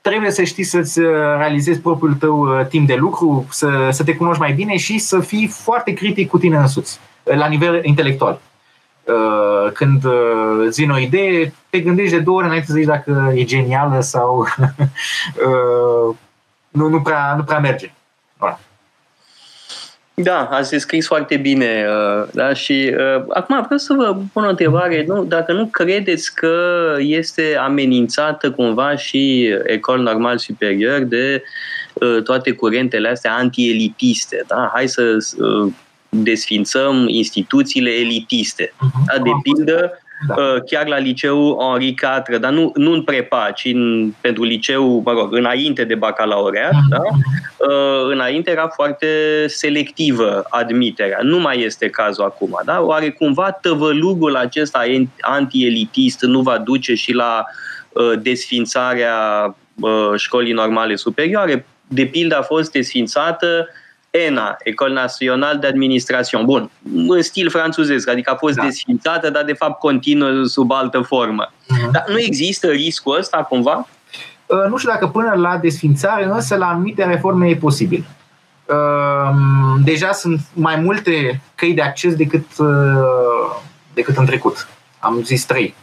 [0.01, 4.15] trebuie să știi să-ți uh, realizezi propriul tău uh, timp de lucru, să, să te
[4.15, 8.39] cunoști mai bine și să fii foarte critic cu tine însuți, uh, la nivel intelectual.
[9.73, 10.03] Când
[10.69, 14.47] zi o idee, te gândești de două ori înainte să zici dacă e genială sau
[16.71, 17.91] nu, nu, prea, nu prea merge.
[18.37, 18.69] Voilà.
[20.13, 21.85] Da, ați descris foarte bine.
[21.87, 22.53] Uh, da?
[22.53, 25.03] Și uh, acum vreau să vă pun o întrebare.
[25.07, 25.23] Nu?
[25.23, 31.43] Dacă nu credeți că este amenințată cumva și Ecol Normal Superior de
[31.93, 34.43] uh, toate curentele astea anti-elitiste.
[34.47, 34.71] Da?
[34.73, 35.73] Hai să uh,
[36.09, 38.73] desfințăm instituțiile elitiste.
[38.79, 39.03] Mhm.
[39.05, 39.23] Da?
[39.23, 40.35] De pildă, da.
[40.37, 45.01] Uh, chiar la liceu Henri IV, dar nu, nu în prepa, ci în, pentru liceu,
[45.05, 46.89] mă rog, înainte de bacalaureat, mm-hmm.
[46.89, 47.01] da?
[47.67, 49.07] Uh, înainte era foarte
[49.47, 51.19] selectivă admiterea.
[51.21, 52.61] Nu mai este cazul acum.
[52.65, 52.81] Da?
[52.81, 54.83] Oare cumva tăvălugul acesta
[55.19, 57.43] anti-elitist nu va duce și la
[57.89, 59.15] uh, desfințarea
[60.15, 61.65] școlii normale superioare?
[61.87, 63.67] De pildă a fost desfințată
[64.11, 66.45] ENA, Ecole Național de Administration.
[66.45, 66.71] Bun,
[67.07, 68.63] în stil franțuzesc, adică a fost da.
[68.63, 71.51] desfințată, dar de fapt continuă sub altă formă.
[71.51, 71.91] Uh-huh.
[71.91, 73.87] Dar nu există riscul ăsta cumva?
[74.45, 78.05] Uh, nu știu dacă până la desfințare, însă la anumite reforme e posibil.
[78.65, 79.35] Uh,
[79.83, 82.67] deja sunt mai multe căi de acces decât, uh,
[83.93, 84.67] decât în trecut.
[84.99, 85.73] Am zis trei.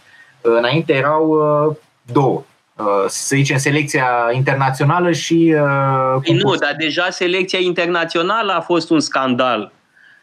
[0.40, 1.76] Uh, înainte erau uh,
[2.12, 2.44] două.
[2.78, 5.54] Uh, să zicem, selecția internațională și...
[5.54, 9.72] Uh, păi nu, dar deja selecția internațională a fost un scandal.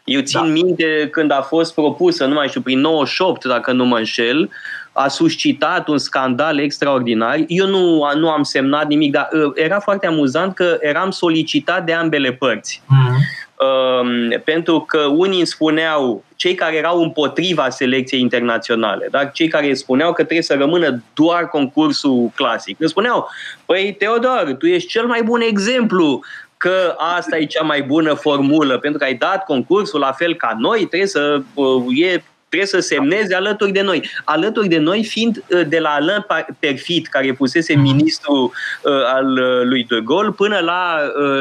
[0.04, 0.46] Eu țin da.
[0.46, 4.50] minte când a fost propusă, nu mai știu, prin 98, dacă nu mă înșel,
[4.98, 7.38] a suscitat un scandal extraordinar.
[7.46, 11.92] Eu nu, nu am semnat nimic, dar uh, era foarte amuzant că eram solicitat de
[11.92, 12.82] ambele părți.
[12.84, 13.44] Mm-hmm.
[13.56, 19.24] Um, pentru că unii îmi spuneau, cei care erau împotriva selecției internaționale, da?
[19.24, 23.28] cei care spuneau că trebuie să rămână doar concursul clasic, îmi spuneau,
[23.66, 26.20] păi Teodor, tu ești cel mai bun exemplu
[26.56, 30.56] că asta e cea mai bună formulă, pentru că ai dat concursul la fel ca
[30.58, 32.22] noi, trebuie să uh, e
[32.56, 34.08] trebuie să semneze alături de noi.
[34.24, 36.26] Alături de noi fiind uh, de la Alain
[36.58, 37.82] Perfit, care pusese mhm.
[37.82, 38.52] ministru
[38.82, 40.98] uh, al uh, lui De Gaulle, până la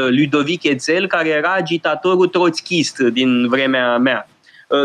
[0.10, 4.28] Ludovic Ețel, care era agitatorul troțchist din vremea mea.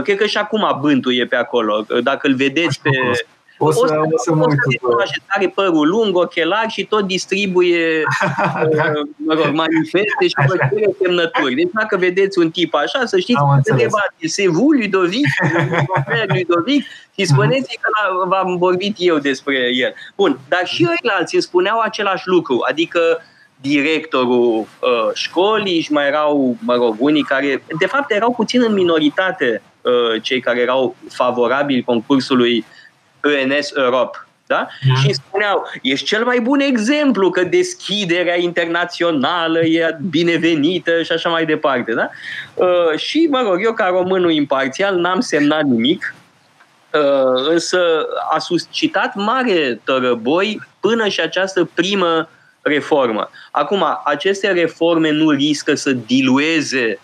[0.02, 1.86] Cred că și acum bântuie pe acolo.
[2.02, 2.90] Dacă îl vedeți pe,
[3.62, 4.58] o să, o să, o să mă uit.
[5.26, 11.54] Are părul lung, ochelari și tot distribuie uh, mă rog, manifeste și vă cere semnături.
[11.54, 15.26] Deci dacă vedeți un tip așa, să știți că se vous, Ludovic,
[16.26, 16.84] Ludovic,
[17.16, 17.90] și spuneți că
[18.28, 19.94] v-am vorbit eu despre el.
[20.16, 23.00] Bun, dar și ăilalți îmi spuneau același lucru, adică
[23.60, 28.72] directorul uh, școlii și mai erau, mă rog, unii care, de fapt, erau puțin în
[28.72, 32.79] minoritate uh, cei care erau favorabili concursului uh,
[33.22, 34.18] ENS Europe.
[34.50, 34.66] Da?
[34.88, 34.94] Mm.
[34.94, 41.44] Și spuneau, ești cel mai bun exemplu că deschiderea internațională e binevenită și așa mai
[41.44, 41.92] departe.
[41.92, 42.08] Da?
[42.54, 46.14] Uh, și, mă rog, eu ca românul imparțial n-am semnat nimic,
[46.92, 52.28] uh, însă a suscitat mare tărăboi până și această primă
[52.62, 53.30] reformă.
[53.50, 56.98] Acum, aceste reforme nu riscă să dilueze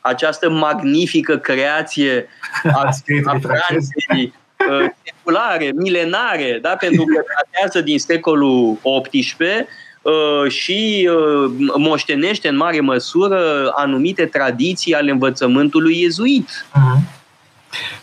[0.00, 2.28] această magnifică creație
[2.74, 2.88] a,
[3.24, 4.39] a Franței Uh,
[5.04, 6.68] seculare, milenare, da?
[6.68, 8.78] pentru că datează din secolul
[9.10, 9.66] XVIII
[10.02, 16.48] uh, și uh, moștenește în mare măsură anumite tradiții ale învățământului iezuit.
[16.48, 17.18] Uh-huh.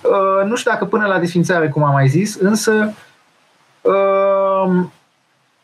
[0.02, 2.94] Uh, nu știu dacă până la desfințare, cum am mai zis, însă
[3.82, 4.84] uh,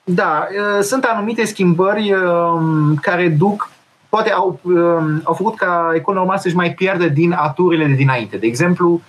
[0.04, 2.62] da, uh, sunt anumite schimbări uh,
[3.02, 3.70] care duc
[4.10, 8.38] poate au, uh, au făcut ca economia normal să-și mai pierdă din aturile de dinainte.
[8.38, 9.02] De exemplu, uh,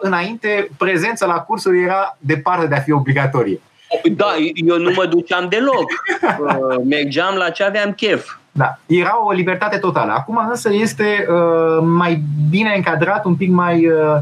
[0.00, 3.60] înainte, prezența la cursuri era departe de a fi obligatorie.
[4.16, 5.90] Da, eu nu mă duceam deloc.
[6.38, 8.36] Uh, mergeam la ce aveam chef.
[8.52, 10.12] Da, era o libertate totală.
[10.12, 14.18] Acum însă este uh, mai bine încadrat, un pic mai uh,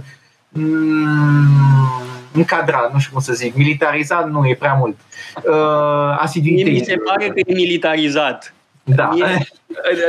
[2.33, 4.97] încadrat, nu știu cum să zic, militarizat nu e prea mult.
[5.45, 8.55] Uh, mi se pare că e militarizat.
[8.85, 9.11] Da.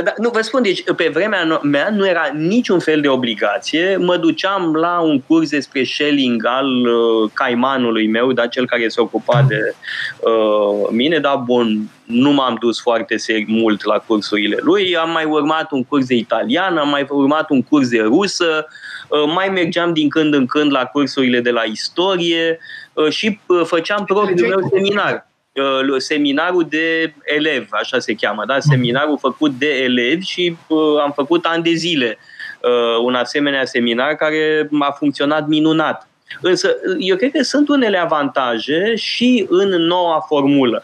[0.04, 0.14] da.
[0.18, 3.98] Nu, vă spun, deci pe vremea mea nu era niciun fel de obligație.
[3.98, 9.02] Mă duceam la un curs despre shelling al uh, caimanului meu, da, cel care se
[9.02, 9.76] ocupa de
[10.20, 14.98] uh, mine, dar bun, nu m-am dus foarte seri mult la cursurile lui.
[14.98, 18.68] Am mai urmat un curs de italian, am mai urmat un curs de rusă,
[19.08, 22.60] uh, mai mergeam din când în când la cursurile de la istorie
[22.94, 25.32] uh, și uh, făceam propriul meu seminar.
[25.54, 28.60] Uh, seminarul de elevi, așa se cheamă, da?
[28.60, 32.18] seminarul făcut de elevi și uh, am făcut ani de zile
[32.62, 36.08] uh, un asemenea seminar care a funcționat minunat.
[36.42, 40.84] Însă, eu cred că sunt unele avantaje și în noua formulă.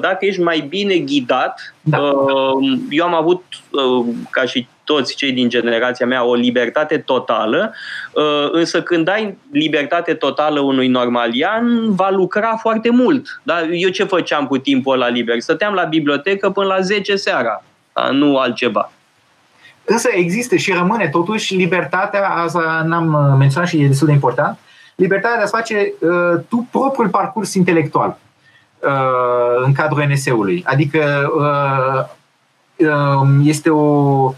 [0.00, 1.98] Dacă ești mai bine ghidat, da.
[2.90, 3.42] eu am avut,
[4.30, 7.74] ca și toți cei din generația mea o libertate totală,
[8.12, 13.40] uh, însă când ai libertate totală unui normalian, va lucra foarte mult.
[13.42, 13.62] Da?
[13.62, 15.40] Eu ce făceam cu timpul ăla liber?
[15.40, 18.10] Stăteam la bibliotecă până la 10 seara, da?
[18.10, 18.92] nu altceva.
[19.84, 24.58] Însă există și rămâne totuși libertatea, asta n-am uh, menționat și e destul de important,
[24.94, 28.18] libertatea de a face uh, tu propriul parcurs intelectual
[28.78, 30.62] uh, în cadrul NSE-ului.
[30.66, 33.84] Adică uh, uh, este o
[34.28, 34.36] Uh,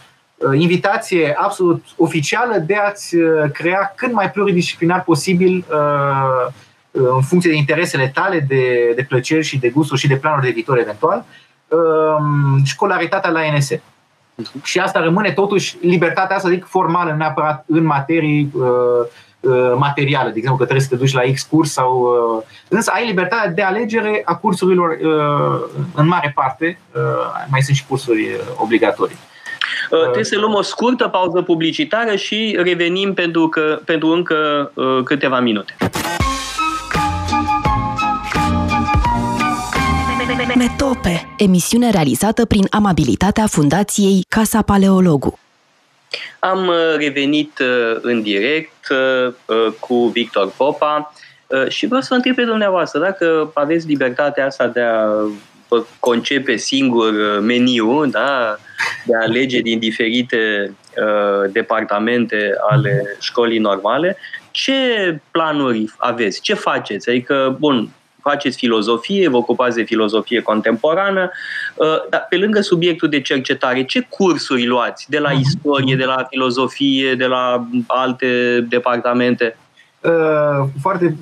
[0.55, 6.53] invitație absolut oficială de a-ți uh, crea cât mai pluridisciplinar posibil uh,
[6.90, 10.53] în funcție de interesele tale, de, de plăceri și de gusturi și de planuri de
[10.53, 11.24] viitor eventual,
[11.68, 13.72] um, școlaritatea la NS.
[13.72, 14.62] Uh-huh.
[14.62, 18.53] Și asta rămâne totuși libertatea asta, zic, formală, neapărat în materii
[19.76, 22.14] materiale, de exemplu că trebuie să te duci la X curs sau...
[22.68, 24.99] Însă ai libertatea de alegere a cursurilor
[25.95, 26.78] în mare parte,
[27.51, 29.16] mai sunt și cursuri obligatorii.
[29.91, 35.03] Uh, trebuie să luăm o scurtă pauză publicitară și revenim pentru, că, pentru încă uh,
[35.05, 35.77] câteva minute.
[40.57, 45.39] Metope, emisiune realizată prin amabilitatea Fundației Casa Paleologu.
[46.39, 47.59] Am uh, revenit
[48.01, 48.87] în direct
[49.81, 51.12] cu Victor Popa
[51.68, 55.07] și vreau să vă întreb pe dumneavoastră dacă aveți libertatea asta de a
[55.99, 58.57] concepe singur meniu, da?
[59.05, 64.16] de a alege din diferite uh, departamente ale școlii normale,
[64.51, 64.73] ce
[65.31, 66.41] planuri aveți?
[66.41, 67.09] Ce faceți?
[67.09, 67.89] Adică, bun,
[68.23, 71.31] faceți filozofie, vă ocupați de filozofie contemporană,
[71.75, 75.41] uh, dar pe lângă subiectul de cercetare, ce cursuri luați de la mhm.
[75.41, 79.57] istorie, de la filozofie, de la alte departamente?
[80.01, 81.16] Uh, foarte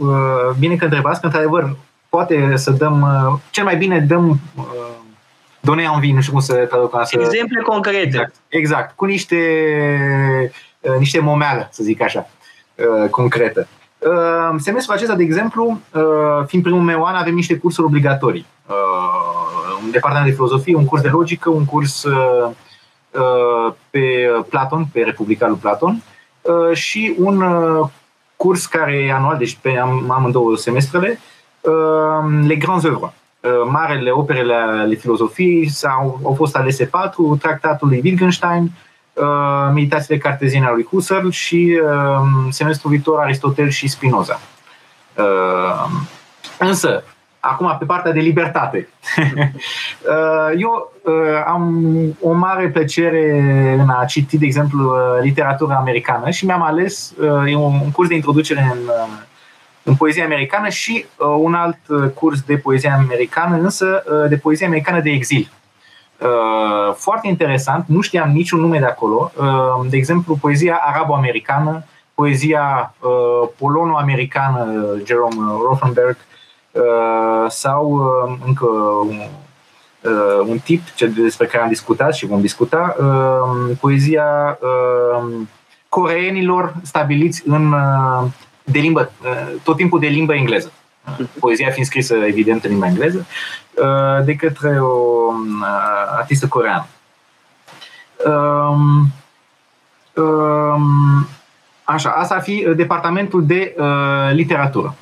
[0.59, 1.77] bine că întrebați, că într-adevăr
[2.11, 3.07] poate să dăm,
[3.51, 4.41] cel mai bine dăm
[5.61, 7.21] donne envie, nu știu cum să traduc asta.
[7.21, 8.01] Exemple concrete.
[8.01, 9.37] Exact, exact cu niște,
[10.99, 12.27] niște momeală, să zic așa,
[13.11, 13.67] concretă.
[13.99, 18.47] Uh, semestrul acesta, de exemplu, uh, fiind primul meu an, avem niște cursuri obligatorii.
[18.67, 18.75] Uh,
[19.85, 22.07] un departament de filozofie, un curs de logică, un curs
[23.91, 24.01] pe
[24.49, 26.03] Platon, pe Republica lui Platon
[26.73, 27.45] și un
[28.37, 31.21] curs care e anual, deci pe am, amândouă semestrele,
[32.47, 33.13] Les Grands Œuvres.
[33.71, 38.71] Marele operele ale filozofiei au, au fost alese patru, tractatul lui Wittgenstein,
[39.21, 44.41] Uh, meditațiile carteziene a lui Husserl și uh, semestrul viitor Aristotel și Spinoza.
[45.17, 45.91] Uh,
[46.59, 47.05] însă,
[47.41, 48.89] acum pe partea de libertate.
[50.57, 50.93] Eu
[51.47, 53.41] am o mare plăcere
[53.79, 57.15] în a citi, de exemplu, literatura americană și mi-am ales
[57.57, 58.79] un curs de introducere în,
[59.83, 61.05] în poezia americană și
[61.39, 61.79] un alt
[62.15, 65.51] curs de poezie americană, însă de poezie americană de exil.
[66.21, 69.33] Uh, foarte interesant, nu știam niciun nume de acolo.
[69.37, 76.17] Uh, de exemplu, poezia arabo-americană, poezia uh, polono-americană, Jerome Rothenberg,
[77.49, 78.01] sau
[78.47, 78.67] încă
[79.07, 79.21] un,
[80.47, 82.97] un tip despre care am discutat și vom discuta,
[83.81, 84.59] poezia
[85.89, 87.75] coreenilor stabiliți în,
[88.73, 89.13] de limbă,
[89.63, 90.73] tot timpul de limbă engleză.
[91.41, 93.27] Poezia fiind scrisă, evident, în limba engleză.
[93.75, 95.67] Uh, de către o uh,
[96.17, 96.87] artistă coreană.
[98.27, 99.13] Um,
[100.25, 101.27] um,
[101.85, 104.95] așa, asta ar fi departamentul de uh, literatură.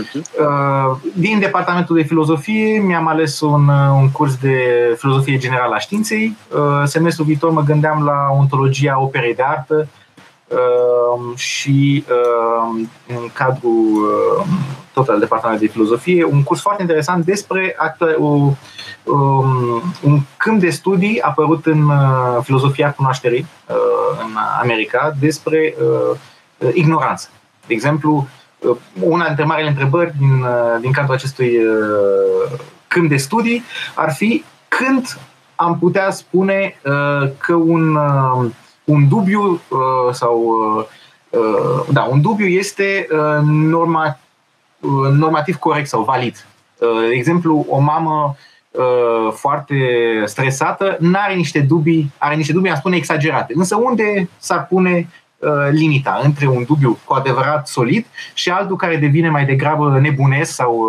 [0.00, 1.00] Uh-huh.
[1.14, 4.58] Din departamentul de filozofie mi-am ales un, un curs de
[4.98, 6.36] filozofie generală a științei.
[6.84, 9.88] Semestrul viitor mă gândeam la ontologia operei de artă
[11.34, 12.04] și
[13.06, 14.10] în cadrul
[14.92, 17.76] tot al Departamentului de Filozofie, un curs foarte interesant despre
[18.18, 18.56] um,
[20.02, 23.76] un câmp de studii apărut în uh, filozofia cunoașterii uh,
[24.24, 26.16] în America despre uh,
[26.72, 27.28] ignoranță.
[27.66, 28.28] De exemplu,
[28.58, 33.62] uh, una dintre marile întrebări din, uh, din cadrul acestui uh, câmp de studii
[33.94, 35.18] ar fi când
[35.54, 38.50] am putea spune uh, că un, uh,
[38.86, 40.84] un dubiu uh, sau uh,
[41.40, 44.18] uh, da, un dubiu este uh, norma,
[44.80, 46.46] Uh, normativ corect sau valid.
[46.78, 48.36] Uh, de exemplu, o mamă
[48.70, 49.76] uh, foarte
[50.24, 53.52] stresată nu are niște dubii, are niște dubii, am spune, exagerate.
[53.56, 55.08] Însă unde s-ar pune
[55.70, 60.88] limita între un dubiu cu adevărat solid și altul care devine mai degrabă nebunesc sau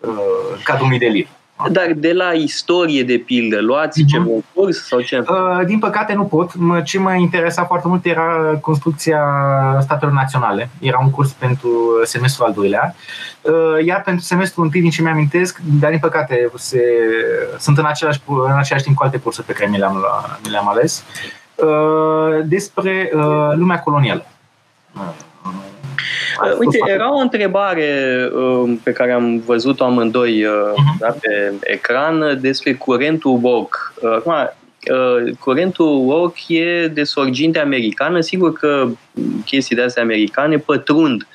[0.00, 1.26] în cadrul unui delir?
[1.68, 4.06] Dar de la istorie, de pildă, luați mm-hmm.
[4.06, 5.18] ceva curs sau ce?
[5.18, 6.52] Uh, din păcate nu pot.
[6.84, 9.22] Ce mă interesa foarte mult era construcția
[9.80, 10.70] statelor naționale.
[10.80, 11.70] Era un curs pentru
[12.04, 12.94] semestrul al doilea.
[13.40, 16.82] Uh, iar pentru semestrul întâi, din ce mi-amintesc, dar din păcate se,
[17.58, 20.04] sunt în același, în același timp cu alte cursuri pe care mi le-am,
[20.44, 21.04] mi le-am ales,
[21.54, 24.26] uh, despre uh, lumea colonială.
[26.42, 30.98] Uh, Uh, uite, era o întrebare uh, pe care am văzut-o amândoi uh, uh-huh.
[30.98, 33.78] da, pe ecran despre curentul woke.
[34.02, 38.20] Uh, acum, uh, curentul woke e de sorginte americană.
[38.20, 38.88] Sigur că
[39.44, 41.26] chestiile astea americane pătrund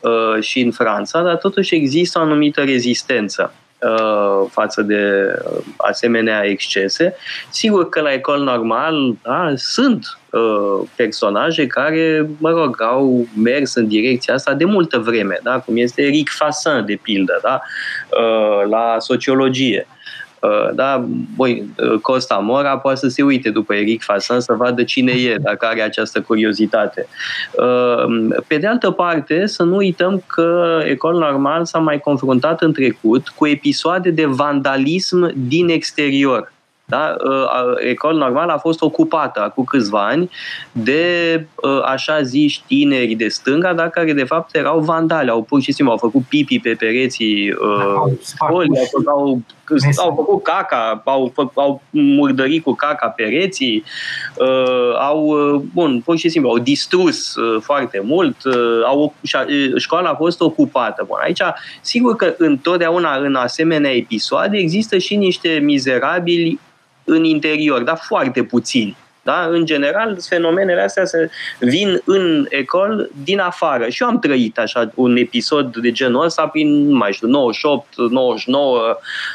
[0.00, 3.54] uh, și în Franța, dar totuși există o anumită rezistență.
[3.82, 7.14] Uh, față de uh, asemenea excese.
[7.50, 13.88] Sigur că la ecol normal da, sunt uh, personaje care, mă rog, au mers în
[13.88, 15.58] direcția asta de multă vreme, da?
[15.58, 17.60] cum este Eric Fassin, de pildă, da?
[18.08, 19.86] uh, la sociologie.
[20.42, 21.04] Uh, da,
[21.36, 25.36] băi, uh, Costa Mora poate să se uite după Eric Fasan să vadă cine e,
[25.36, 27.06] dacă are această curiozitate.
[27.52, 32.72] Uh, pe de altă parte, să nu uităm că Ecol Normal s-a mai confruntat în
[32.72, 36.52] trecut cu episoade de vandalism din exterior.
[36.84, 37.16] Da?
[37.78, 40.30] Ecol Normal a fost ocupată acum câțiva ani
[40.72, 41.46] de
[41.84, 45.92] așa ziși tineri de stânga, dar care de fapt erau vandali, au pur și simplu
[45.92, 47.54] au făcut pipi pe pereții
[48.24, 49.42] școlii, au,
[49.96, 53.84] au au făcut caca, au, au murdărit cu caca pereții,
[54.36, 59.72] uh, au, uh, bun, pur și simplu, au distrus uh, foarte mult, uh, au, uh,
[59.76, 61.04] școala a fost ocupată.
[61.06, 61.42] Bun, aici,
[61.80, 66.60] sigur că întotdeauna în asemenea episoade există și niște mizerabili
[67.04, 68.96] în interior, dar foarte puțini.
[69.22, 69.46] Da?
[69.50, 73.88] În general, fenomenele astea se vin în ecol din afară.
[73.88, 78.78] Și eu am trăit așa un episod de genul ăsta prin, mai știu, 98, 99,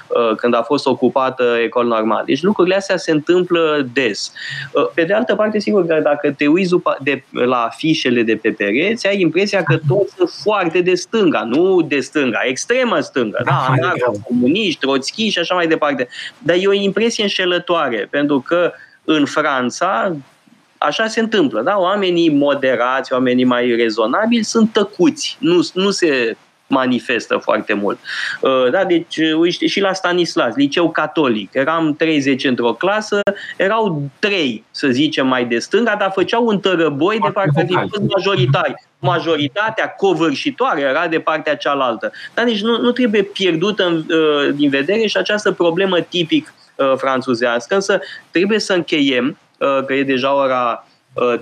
[0.08, 2.24] uh, când a fost ocupată ecol normal.
[2.26, 4.32] Deci lucrurile astea se întâmplă des.
[4.72, 8.50] Uh, pe de altă parte, sigur că dacă te uiți de, la afișele de pe
[8.50, 13.74] pereți, ai impresia că toți sunt foarte de stânga, nu de stânga, extremă stânga, da,
[13.82, 16.08] da comuniști, troțchi și așa mai departe.
[16.38, 18.72] Dar e o impresie înșelătoare, pentru că
[19.10, 20.16] în Franța,
[20.78, 21.80] așa se întâmplă, da?
[21.80, 26.38] Oamenii moderați, oamenii mai rezonabili sunt tăcuți, nu, nu se
[26.68, 28.00] manifestă foarte mult.
[28.42, 33.22] Uh, da, deci, uh, uite, și la Stanislas, liceu catolic, eram 30 într-o clasă,
[33.58, 38.74] erau 3, să zicem, mai de stânga, dar făceau un tărăboi de partea din majoritari.
[39.00, 42.12] Majoritatea covârșitoare era de partea cealaltă.
[42.34, 46.54] Dar deci nu, nu trebuie pierdută în, uh, din vedere și această problemă tipic
[46.96, 48.00] franțuzească, însă
[48.32, 49.38] trebuie să încheiem,
[49.86, 50.88] că e deja ora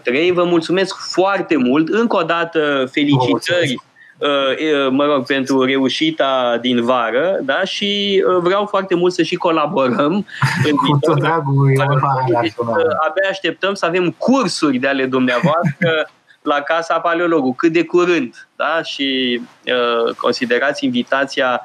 [0.04, 0.32] 3.
[0.32, 1.90] Vă mulțumesc foarte mult.
[1.90, 3.78] Încă o dată felicitări
[4.18, 7.64] Uh, mă rog, pentru reușita din vară, da?
[7.64, 10.26] și uh, vreau foarte mult să și colaborăm.
[10.88, 11.68] Cu tot dragul,
[12.42, 12.68] deci, uh,
[13.08, 16.10] Abia așteptăm să avem cursuri de ale dumneavoastră
[16.42, 18.82] la Casa Paleologu, cât de curând, da?
[18.84, 21.62] și uh, considerați invitația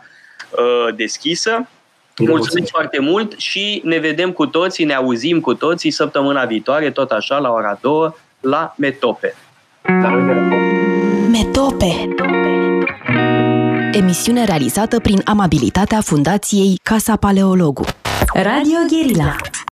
[0.50, 1.68] uh, deschisă.
[2.28, 2.70] Mulțumesc.
[2.70, 7.38] foarte mult și ne vedem cu toții, ne auzim cu toții săptămâna viitoare, tot așa,
[7.38, 8.10] la ora 2,
[8.40, 9.34] la Metope.
[11.30, 12.14] Metope.
[13.92, 17.84] Emisiune realizată prin amabilitatea Fundației Casa Paleologu.
[18.34, 19.36] Radio Guerilla